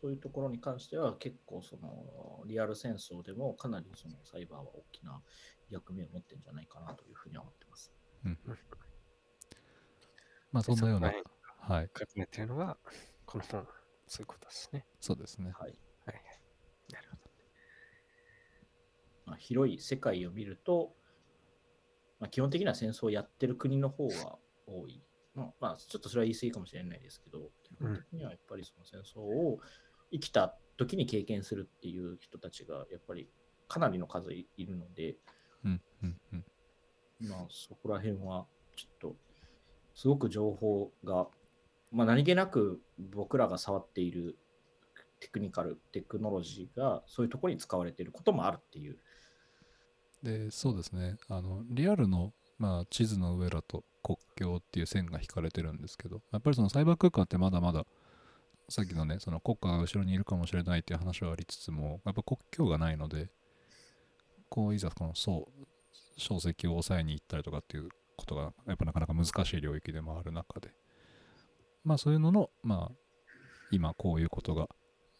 [0.00, 5.20] そういうところに関しては結構そのリアル戦争でもかなりそのサイバーは大きな
[5.68, 7.92] 役目を持ってるんじゃないかなというふうには思ってます。
[10.50, 11.12] まあそんなような
[11.62, 12.76] はい、書かれてるのが、
[13.24, 13.64] この本、
[14.08, 14.84] そういうことですね。
[15.00, 15.52] そうですね。
[15.52, 15.70] はいはい
[16.06, 16.14] はい。
[16.92, 17.22] なるほど。
[19.26, 20.92] まあ、広い世界を見ると、
[22.20, 25.02] まあ、基本的には戦争をやってる国の方が多い。
[25.34, 29.58] まあ、まあ、ちょっとそれは言い過ぎかもしれないですけど、基本的にはやっぱりその戦争を
[30.10, 33.28] 生きた時に経験するっていう人たちがやっぱり
[33.68, 35.16] かなりの数いいるので、
[35.64, 37.28] うん、うん、うん。
[37.28, 38.46] まあ、そこら辺は
[38.76, 39.16] ちょっと、
[39.94, 41.28] すごく情報が、
[41.90, 44.38] まあ、何気なく僕らが触っている
[45.20, 48.98] テクニカル、テクノロジーがそういうところに使われていることもあるっていう。
[50.22, 51.16] で、そうですね。
[51.28, 57.84] あの、リアルの、まあ、地図の上だと国境っていう線が引かれてるんですけど、やっぱりそのサイバー空間ってまだまだ、
[58.68, 63.30] さっきのね、その国家が後ろにいるかもしれないっていう話はありつつも、やっぱ国境がないので、
[64.48, 65.66] こう、いざこの、そう、
[66.16, 70.70] 小石を抑えに行ったりとかっていうことが、やっぱなかなか難しい領域でもある中で、
[71.84, 72.96] まあそういうのの、まあ、
[73.72, 74.68] 今こういうことが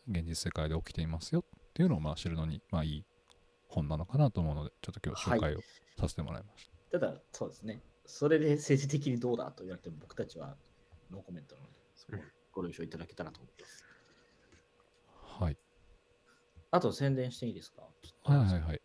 [0.09, 3.05] 現実世界で起きていますよっていうのをまあ知るのに、まあいい
[3.73, 5.61] 本なのかなと思うので、ちょっと今日紹介を
[5.99, 6.99] させてもらいました。
[6.99, 7.83] ただ、そうですね。
[8.07, 10.57] それで政治的にどうだと言われても僕たちは
[11.11, 12.21] ノーコメントなので、そこを
[12.53, 13.85] ご了承いただけたらと思います。
[15.41, 15.57] はい。
[16.71, 17.83] あと宣伝していいですか？
[18.25, 18.83] はいはいはい。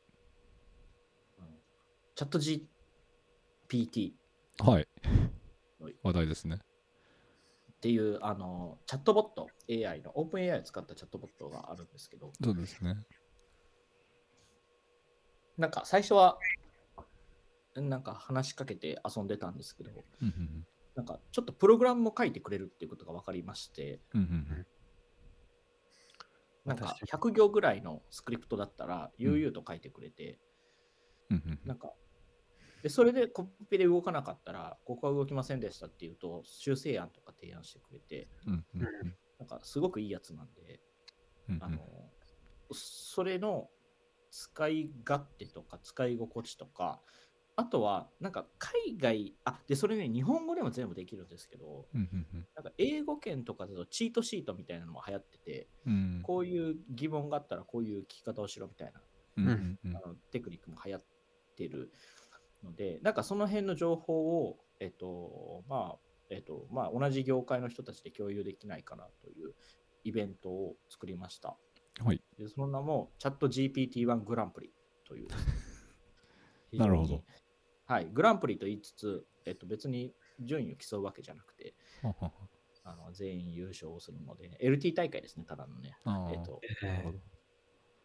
[2.15, 4.13] チャット GPT
[4.59, 4.87] はい
[5.79, 5.95] はい。
[6.01, 6.59] 話題ですね。
[7.73, 12.95] っていうあのチャットボット AI の OpenAI を使ったチャットボットがあるんですけど、そうですね。
[15.57, 16.37] なんか最初は
[17.75, 19.91] なんか話しかけて遊んでたんですけど、
[20.21, 24.65] うんうんなんかちょっとプログラムも書いてくれるっていうことが分かりまして、うんうんうん。
[26.65, 30.39] なんか私100行ぐらいのスクリプトだったら悠々と書いてくれて、
[31.65, 31.93] なんか
[32.81, 38.27] でそれでコピペで動かなかったら、ここは動きませんでしたっていうと、修正案とか提案してくれて、
[39.39, 40.79] なんかすごくいいやつなんで、
[41.49, 41.59] うん。
[41.61, 41.79] あの
[42.71, 43.69] それの
[44.31, 47.01] 使い勝手とか使い心地とか、
[47.55, 56.21] あとはなんか海外、あでそれね、日本語でも全部できるんですけど、うんうんなんか英語圏とかだとチートシートみたいなのも流行ってて、うんうん。
[56.23, 59.01] こういう疑問があったらこういう聞き方をしろみたいな
[59.37, 59.97] うんうんうん。
[59.97, 61.05] あのテクニックも流行っ
[61.55, 61.91] てる
[62.63, 65.97] ので、なんかその辺の情報を、えっと、まあ、
[66.29, 69.53] えっと、まあ、同じ業界の人たちで共有できないかなという
[70.03, 71.57] イベントを作りました。
[72.03, 72.21] はい。
[72.37, 74.73] でその名も、チャット GPT-1 グランプリ
[75.07, 75.27] という
[76.77, 77.23] なるほど。
[77.85, 81.73] はい、グランプリと言いつつ、えっと、別に順位を競うわけじゃなくて、
[82.83, 85.97] あの全員優勝をするので、LT 大会ですね、ただのね。
[86.31, 87.19] えっと、なるほど。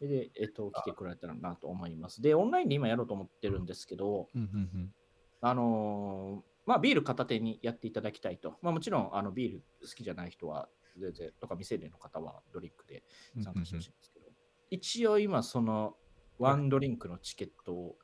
[0.06, 2.22] で、えっと、来てくれたらなと思います。
[2.22, 4.94] で、オンラインで今やろうと思ってるんですけど、うんうんうん。
[5.40, 8.56] あのーまあ、ビール片手にやっていただきたいと。
[8.62, 10.68] まあ、もちろん、あのビール好きじゃない人は、
[10.98, 13.02] 全然、とか未成年の方はドリンクで
[13.42, 14.26] 参加してほしいんですけど、
[14.70, 15.96] 一応今、その、
[16.38, 17.96] ワンドリンクのチケットを、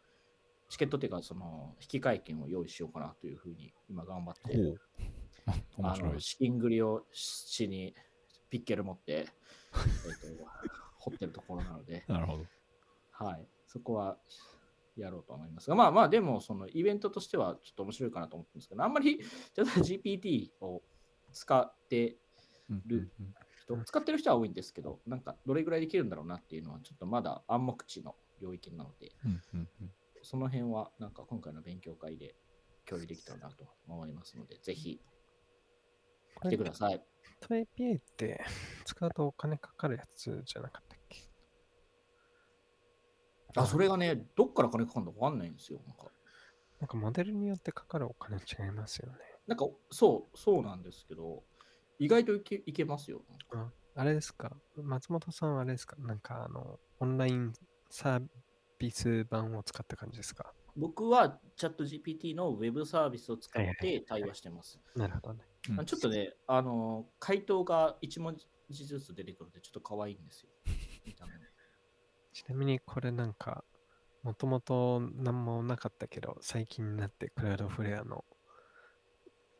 [0.68, 4.78] チケットっていうか、その、引き換え券を用意しようかなというふうに、今頑張って。
[5.82, 6.20] あの。
[6.20, 7.94] 資金繰りをしに、
[8.50, 9.26] ピッケル持って、えっ
[10.36, 10.44] と、
[10.98, 12.44] 掘ってるところなので、 なるほど。
[13.12, 14.18] はい、そこは
[14.96, 20.82] やろうと思いますが、まあまあ、でも、そのイベントとしてはちょっと面白いかなと思ってるんですけど、あんまりちょっと GPT を
[21.32, 22.18] 使ってうん
[22.86, 29.12] るうんうん人、使ってる人は多いんですけど、なんかどれぐらいできるんだろうなっていうのは、ちょっとまだ暗黙知の領域なので、
[30.22, 32.34] その辺はなんか今回の勉強会で
[32.86, 35.00] 共有できたらなと思いますので、ぜひ
[36.42, 37.04] 来てください。
[37.40, 38.44] ト API って
[38.84, 41.18] 使うとお金かかるやつじゃなかったっけ？
[43.54, 45.80] あ、それがね、どっから金かかるのかわかんないんですよ。
[45.86, 46.10] なんか、
[46.80, 49.18] なんかモデルによってかかるお金違いますよね。
[49.46, 51.42] なんかそう、そうなんですけど、
[51.98, 53.22] 意外といけいけますよ。
[53.52, 54.56] ああれですか？
[54.76, 55.96] 松本さんはあれですか？
[55.98, 57.52] なんかあの、オンライン
[57.90, 58.26] サー
[58.78, 60.52] ビス版を使った感じですか？
[60.76, 64.78] 僕はチャット GPT のウェブサービスを使って対話してます。
[64.94, 65.40] なるほどね。
[65.70, 68.36] うんあちょっとね、あの、回答が1文
[68.70, 70.50] 字ずつ出てくるので、ちょっと可愛いんですよ。
[72.32, 73.64] ちなみにこれなんか、
[74.22, 78.24] もともと何もなかったけど、最近になってクラウドフレアの、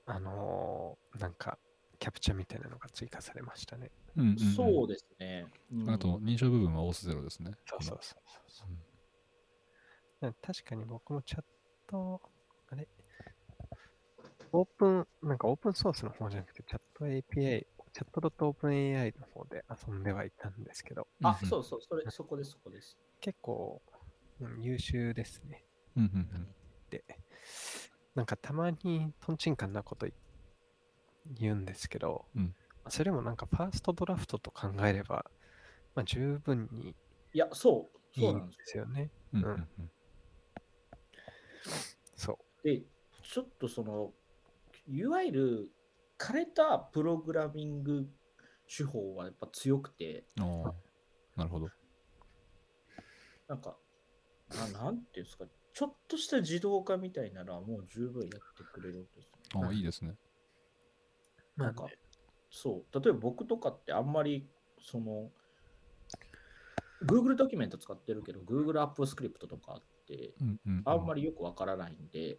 [0.07, 1.59] あのーなんか、
[1.99, 3.91] キャプチャーみたいなのが追加されましたね。
[4.17, 5.47] うんうんうんそうですね。
[5.73, 7.53] うんあと、認証部分はオースゼロですね。
[7.67, 8.79] そうそうそうそううん
[10.21, 11.45] な確かに僕もチャッ
[11.87, 12.21] ト、
[12.71, 12.89] あれ？
[14.53, 18.21] オープン、なんかオープンソースの方じゃなくて、チャット API、チャット
[18.53, 22.97] .openAI の方で遊んではいたんですけど、あ、うんそうそう、それ、そこです、そこです。
[23.21, 23.83] 結構、
[24.41, 25.65] うん優秀ですね。
[25.97, 26.49] うんうんうん
[26.91, 27.05] で、
[28.15, 30.15] なんかたまにトンチンカンなこと言
[31.27, 32.55] うんですけど、うん
[32.91, 35.31] それもなんかファーストドラフトと考えれば、
[35.95, 36.95] まあ、十分に
[37.35, 39.11] いや、そう、いいそうんなんですすよね。
[39.35, 39.69] うん
[42.17, 42.67] そう。
[42.67, 42.83] で、
[43.23, 44.13] ちょっとその、
[44.87, 45.69] いわゆる
[46.19, 48.09] 枯れたプログラミング
[48.75, 51.69] 手法はやっぱ強くて、なるほど。
[53.49, 53.77] なんか、
[54.51, 55.45] ななんていうんですか、
[55.75, 58.39] ちょっとした自動化みたいなのはもう十分やって
[58.73, 59.23] くれるんですよ。
[59.63, 60.15] ああ、いいですね。
[61.59, 61.87] なんか、
[62.51, 64.49] そう、例えば僕とかってあんまり、
[64.81, 65.31] その、
[67.05, 70.35] Google ドキュメント使ってるけど、Google アップスクリプトとかあって、
[70.85, 72.39] あんまりよくわからないんで、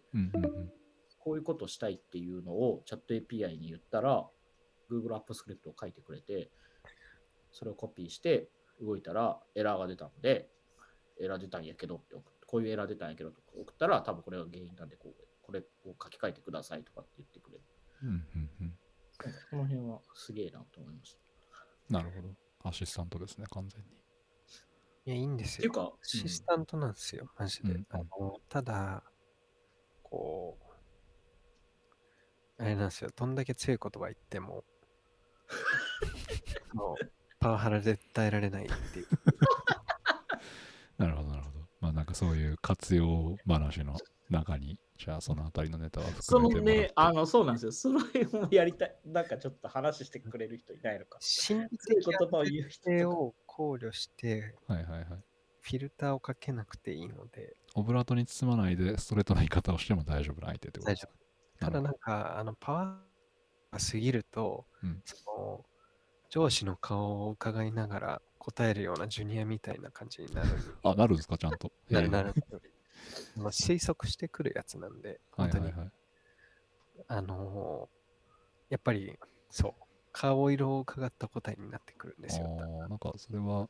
[1.18, 4.26] こういうことしたいっていうのをチャット API に言ったら、
[4.90, 6.50] Google アップスクリプトを書いてくれて、
[7.52, 8.48] それをコピーして
[8.80, 10.48] 動いたらエラーが出たので、
[11.20, 15.64] エラー出たんやけどって送って、こういうエラー出たんやけどと送ったら、多分これが原因なんでこう、これを
[16.02, 17.64] 書き換えてくださいとかって言ってくれる。
[18.02, 18.66] うんうんうん。
[18.66, 18.79] なんか
[19.50, 21.20] この辺はすげえなと思いました。
[21.92, 22.28] なるほど。
[22.62, 23.88] アシスタントですね、完全に。
[25.06, 25.58] いや、いいんですよ。
[25.58, 27.72] っていうか、アシスタントなんですよ、マジで。
[27.72, 29.02] うんあのただ、
[30.02, 30.58] こ
[32.58, 34.64] う、あれなんですよ、どんだけ強い言葉言っても、
[36.72, 36.94] あの
[37.40, 39.06] パワハラ絶対られないっていう。
[40.98, 41.66] なるほど、なるほど。
[41.80, 43.96] まあなんかそういう活用話の
[44.30, 47.72] 中に、じゃあそのあたりのネタはその含めてもらってね、あの、そうなんですよ。
[47.72, 48.96] その辺もやりたい。
[49.06, 51.18] なんかちょっと話してくれる人いないのか。
[51.20, 53.10] 心理的言葉を言う人。
[53.10, 55.06] を考慮して、はいはいはい。
[55.60, 61.64] フィルターをかけなくていいので、オブラートに包まないでストレートな言い方をしても大丈夫な相手ってこと大丈夫。
[61.64, 65.64] ただなんか、あの、パワーが過ぎると、うんその、
[66.30, 70.48] 上司の顔を伺いながら答えるようなジュニアみたいな感じになる。
[70.82, 71.70] あ、なるんですか、ちゃんと。
[71.90, 72.34] なるなる。
[73.36, 73.42] る。
[73.42, 75.92] まあ推測してくるやつなんで、本当に、はいはいはい。
[77.08, 78.00] あのー
[78.70, 79.18] やっぱり、
[79.50, 79.74] そう、
[80.12, 82.46] 顔色を伺った答えになってくるんですよ。
[82.60, 83.68] ああ、なんかそれは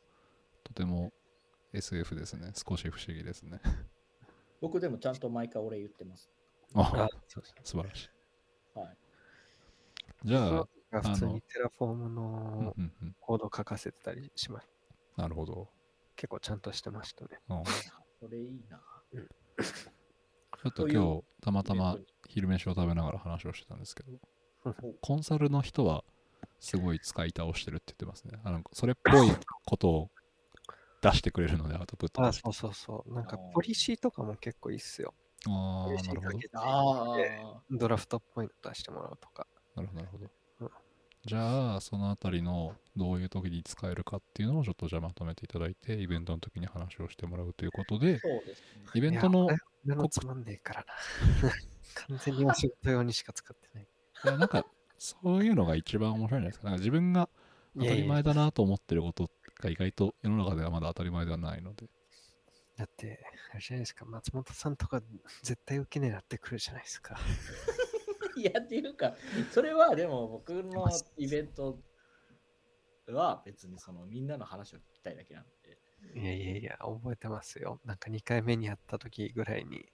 [0.62, 1.10] とても
[1.72, 2.52] SF ですね。
[2.54, 3.60] 少し不思議ですね。
[4.60, 6.30] 僕でもちゃんと毎回俺言ってます。
[6.74, 7.08] ああ
[7.64, 8.78] 素晴らしい。
[8.78, 8.96] はい。
[10.24, 12.74] じゃあ、が普通あのに Terraform うんの
[13.20, 14.68] コードを書かせてたりします。
[15.16, 15.68] なるほど。
[16.16, 17.40] 結構ちゃんとしてましたね。
[17.48, 17.62] うん
[18.20, 18.82] それいいな。
[19.12, 21.96] ちょっと今日たまたま
[22.28, 24.10] 昼飯を食べながら話をしてたんですけど、
[25.00, 26.04] コンサルの人は
[26.60, 28.38] すごい使い倒してるって言ってますね。
[28.44, 29.32] あのそれっぽい
[29.64, 30.10] ことを
[31.02, 33.14] 出してくれるので、アウトプットあ、そうそうそう。
[33.14, 35.14] なんかポリシーとかも結構いいっすよ。
[35.48, 37.62] ああ、なるほど。
[37.70, 39.46] ドラフトっぽいの出してもらうとか。
[39.74, 40.30] なるほど、なるほどうん。
[41.26, 48.84] じゃあ、そのあたりのどういう時に使えるかっていうのをちょっとじゃあまとめていただいて、イベントの時に話をしてもらうということで、そうですね。
[48.94, 50.86] イベントの、いや俺俺のつまんねえからな。
[51.94, 53.88] 完全にお仕事用にしか使ってない。
[54.24, 54.64] いやなんか、
[54.98, 56.64] そういうのが一番面白いんじゃないですか。
[56.64, 57.28] なんか自分が
[57.76, 61.86] 当たり前だなと思ってることが意外と世の中ではまだ当たり前ではないので。
[62.76, 65.02] だって、あれじゃないですか、松本さんとか
[65.42, 67.18] 絶対受け狙ってくるじゃないですか。
[68.36, 69.14] いや、っていうか、
[69.52, 71.78] それはでも僕のイベント
[73.08, 75.78] は別にそのみんなの話を聞きたいだけなんで。
[76.20, 77.80] いやいやいや、覚えてますよ。
[77.84, 79.84] なんか2回目にやった時ぐらいに、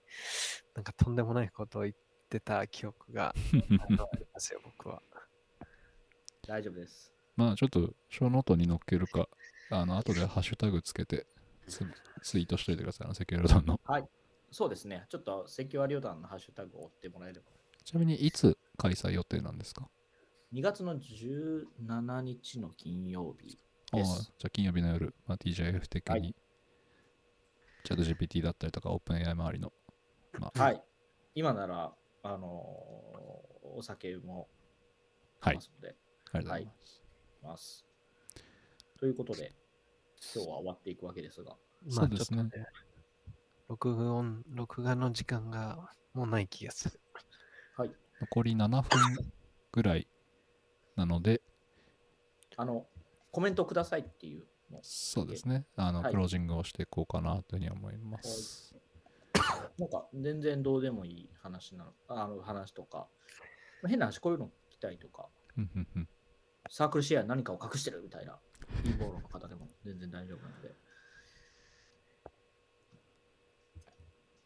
[0.75, 1.95] なんかとんでもないことを言っ
[2.29, 3.35] てた記憶が あ
[4.17, 5.01] りますよ、僕は。
[6.47, 7.13] 大丈夫です。
[7.35, 9.27] まあちょっと、ショーノートに載っけるか、
[9.69, 11.27] あの、後でハッシュタグつけて
[11.67, 11.85] ツ、
[12.23, 13.05] ツイートしといてください。
[13.05, 13.79] あの、セキュアルドンの。
[13.83, 14.07] はい。
[14.51, 15.05] そうですね。
[15.09, 17.51] ちょっとセキュアリオダンのハッシュタグを追ってもらえれば。
[17.87, 19.89] ちなみに、いつ開催予定なんですか
[20.53, 23.57] ？2月の17日の金曜日
[23.93, 24.09] ああ、じ。
[24.43, 26.35] ゃあ金曜日の夜、まあ、TJF 的はに、
[27.85, 29.71] チャット GPT だったりとか、OpenAI 周りの、
[30.37, 30.83] まあ、はい。
[31.33, 34.49] 今なら、あのーお酒も
[35.39, 35.95] はいますので、
[36.33, 37.03] ありがとうございます。
[37.43, 37.85] ます。
[38.99, 39.53] ということで、
[40.35, 41.55] 今日は終わっていくわけですが、
[41.87, 42.69] そうですねまあちょっと
[43.69, 46.99] 録音、録画の時間がもうない気がする。
[47.77, 47.91] はい。
[48.21, 48.81] 残り7分
[49.71, 50.07] ぐらい
[50.95, 51.41] なので、
[52.55, 52.87] あの、
[53.31, 54.79] コメントくださいっていうの。
[54.81, 56.11] そうですね、あの、はい。
[56.11, 58.75] クロージングをしていこうかなというふうに思います。
[59.77, 63.07] なんか、全然どうでもいい話なの、あの話とか、
[63.83, 65.27] まあ変な話、こういうの聞きたいとか、
[66.69, 68.39] サークルシェアに何かを隠してるみたいな、
[68.83, 69.67] 陰謀論の方でも。
[69.85, 70.75] 全然大丈夫なので、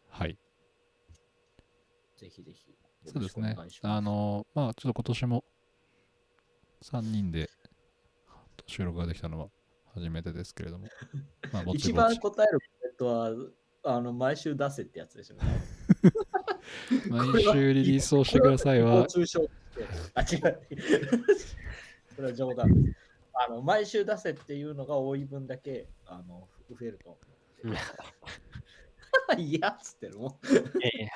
[0.09, 0.37] はい。
[2.17, 2.80] ぜひぜひ。
[3.05, 5.43] そうですねあの、まあ、ちょっと今年も
[6.83, 7.49] 3人で
[8.67, 9.47] 収録ができたのは
[9.93, 10.87] 初めてですけれども、
[11.51, 13.31] まあ、ぼち一ぼち、番答えるコメントは、
[13.83, 15.43] あの毎週出せってやつでしょ、 ね。
[17.09, 19.05] 毎週リリースをしてくださいは、
[20.13, 20.59] あ、違う。
[22.15, 22.97] それは冗談です。
[23.33, 27.21] あの毎週出せっていうのが多い分だけあの増えると思う。
[29.41, 30.47] いやっつってるもん。
[30.47, 31.09] いやいや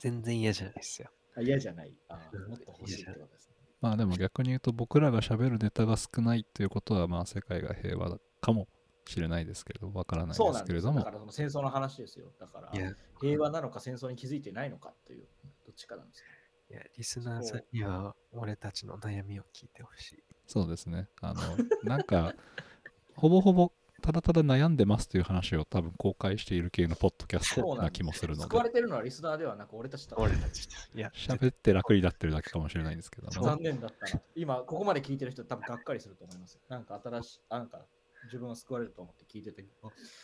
[0.00, 1.10] 全然嫌じゃないですよ。
[1.36, 1.94] あ嫌じゃない。
[2.08, 2.14] あ
[2.48, 3.54] もっと欲しいってことですね。
[3.80, 8.66] まあでも逆に言うと僕らが喋るネタが少ないっていうことは、まあ世界が平和かも
[9.06, 12.32] しれないですけれど、わからないですけれどもだか、らその戦争の話ですよ。
[12.40, 12.72] だから
[13.20, 15.28] 平和なのか戦争に気づいてないのかという、
[15.66, 16.26] どっちかなんですよ。
[16.70, 20.24] いやリスナーさんには俺たちの悩みを聞いてほしい。
[20.46, 21.08] そうですね。
[21.20, 21.40] あの、
[21.84, 22.34] なんか、
[23.14, 30.16] ほぼほぼただただ悩んでますという話を多分公開している系のポッドキャストな気もするので、救われてるのはリスナーではなく俺たちだ。
[30.18, 30.48] 俺た。
[30.50, 30.68] ち。
[30.94, 34.16] いや、喋って楽になってるだけかもしれないんですけども、残念だった。
[34.16, 34.22] な。
[34.34, 36.58] 今、ここまで聞いてる人多分がっかりすると思います。
[36.68, 37.86] なんか新しい、あなんか
[38.24, 39.64] 自分は救われると思って聞いてて、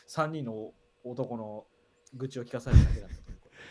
[0.09, 0.73] 3人の
[1.05, 1.67] 男の
[2.15, 3.17] 愚痴を聞かされるだけだった。
[3.17, 3.23] と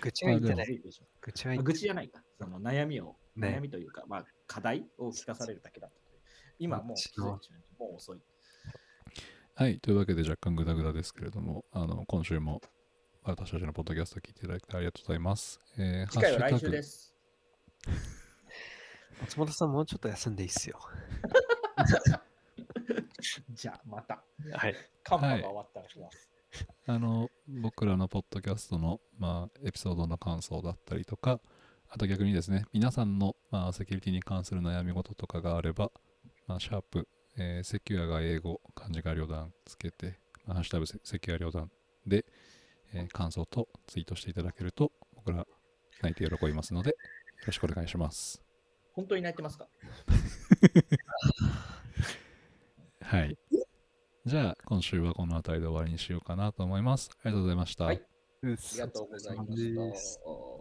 [0.01, 0.82] 愚痴は言ってない。
[1.22, 2.22] 愚痴は言あって愚痴じゃないか。
[2.39, 5.97] その悩みを、ね悩みというか、まあ、課題を聞かされるだけだった。
[6.60, 7.39] 今もうも
[7.91, 8.22] う遅い。
[9.58, 12.62] はい、というわけで若干グダグダですけれども、あの今週も
[13.24, 15.62] 私たちのポッドキャスト聞いていただきありがとうございます。
[15.78, 17.16] えー次回は来週ハッシュタグです。
[19.22, 20.78] 松本さんもうちょっと休んでいいっすよ。
[23.56, 24.22] じゃあ、また。
[24.51, 24.76] はい。
[25.03, 26.30] カンパが終わったらします。
[26.88, 31.39] あの僕らのポッドキャストの、まあ、エピソードの感想だったりとか、
[31.88, 35.93] あと逆にですね、皆さんの、まあ、セキュリティに関する悩み事とかがあれば、
[36.45, 37.08] まあ、シャープ、
[37.38, 41.70] えーセキュアが英語、漢字が両段つけて、まあハッシュタグセセキュア両段
[42.08, 42.26] で、
[42.94, 45.46] えー感想とツイートしていただけると、僕ら
[46.02, 46.96] 泣いて喜びますので、よ
[47.48, 48.42] ろしくお願いします。
[48.94, 49.68] 本当に泣いてますか？
[53.02, 53.38] はい。
[54.26, 57.12] じゃあ、今週はこの辺りで終わりにしようかなと思います。
[57.22, 57.84] ありがとうございました。
[57.86, 57.98] はい
[58.44, 59.46] ありありがとうございま
[59.96, 60.55] した。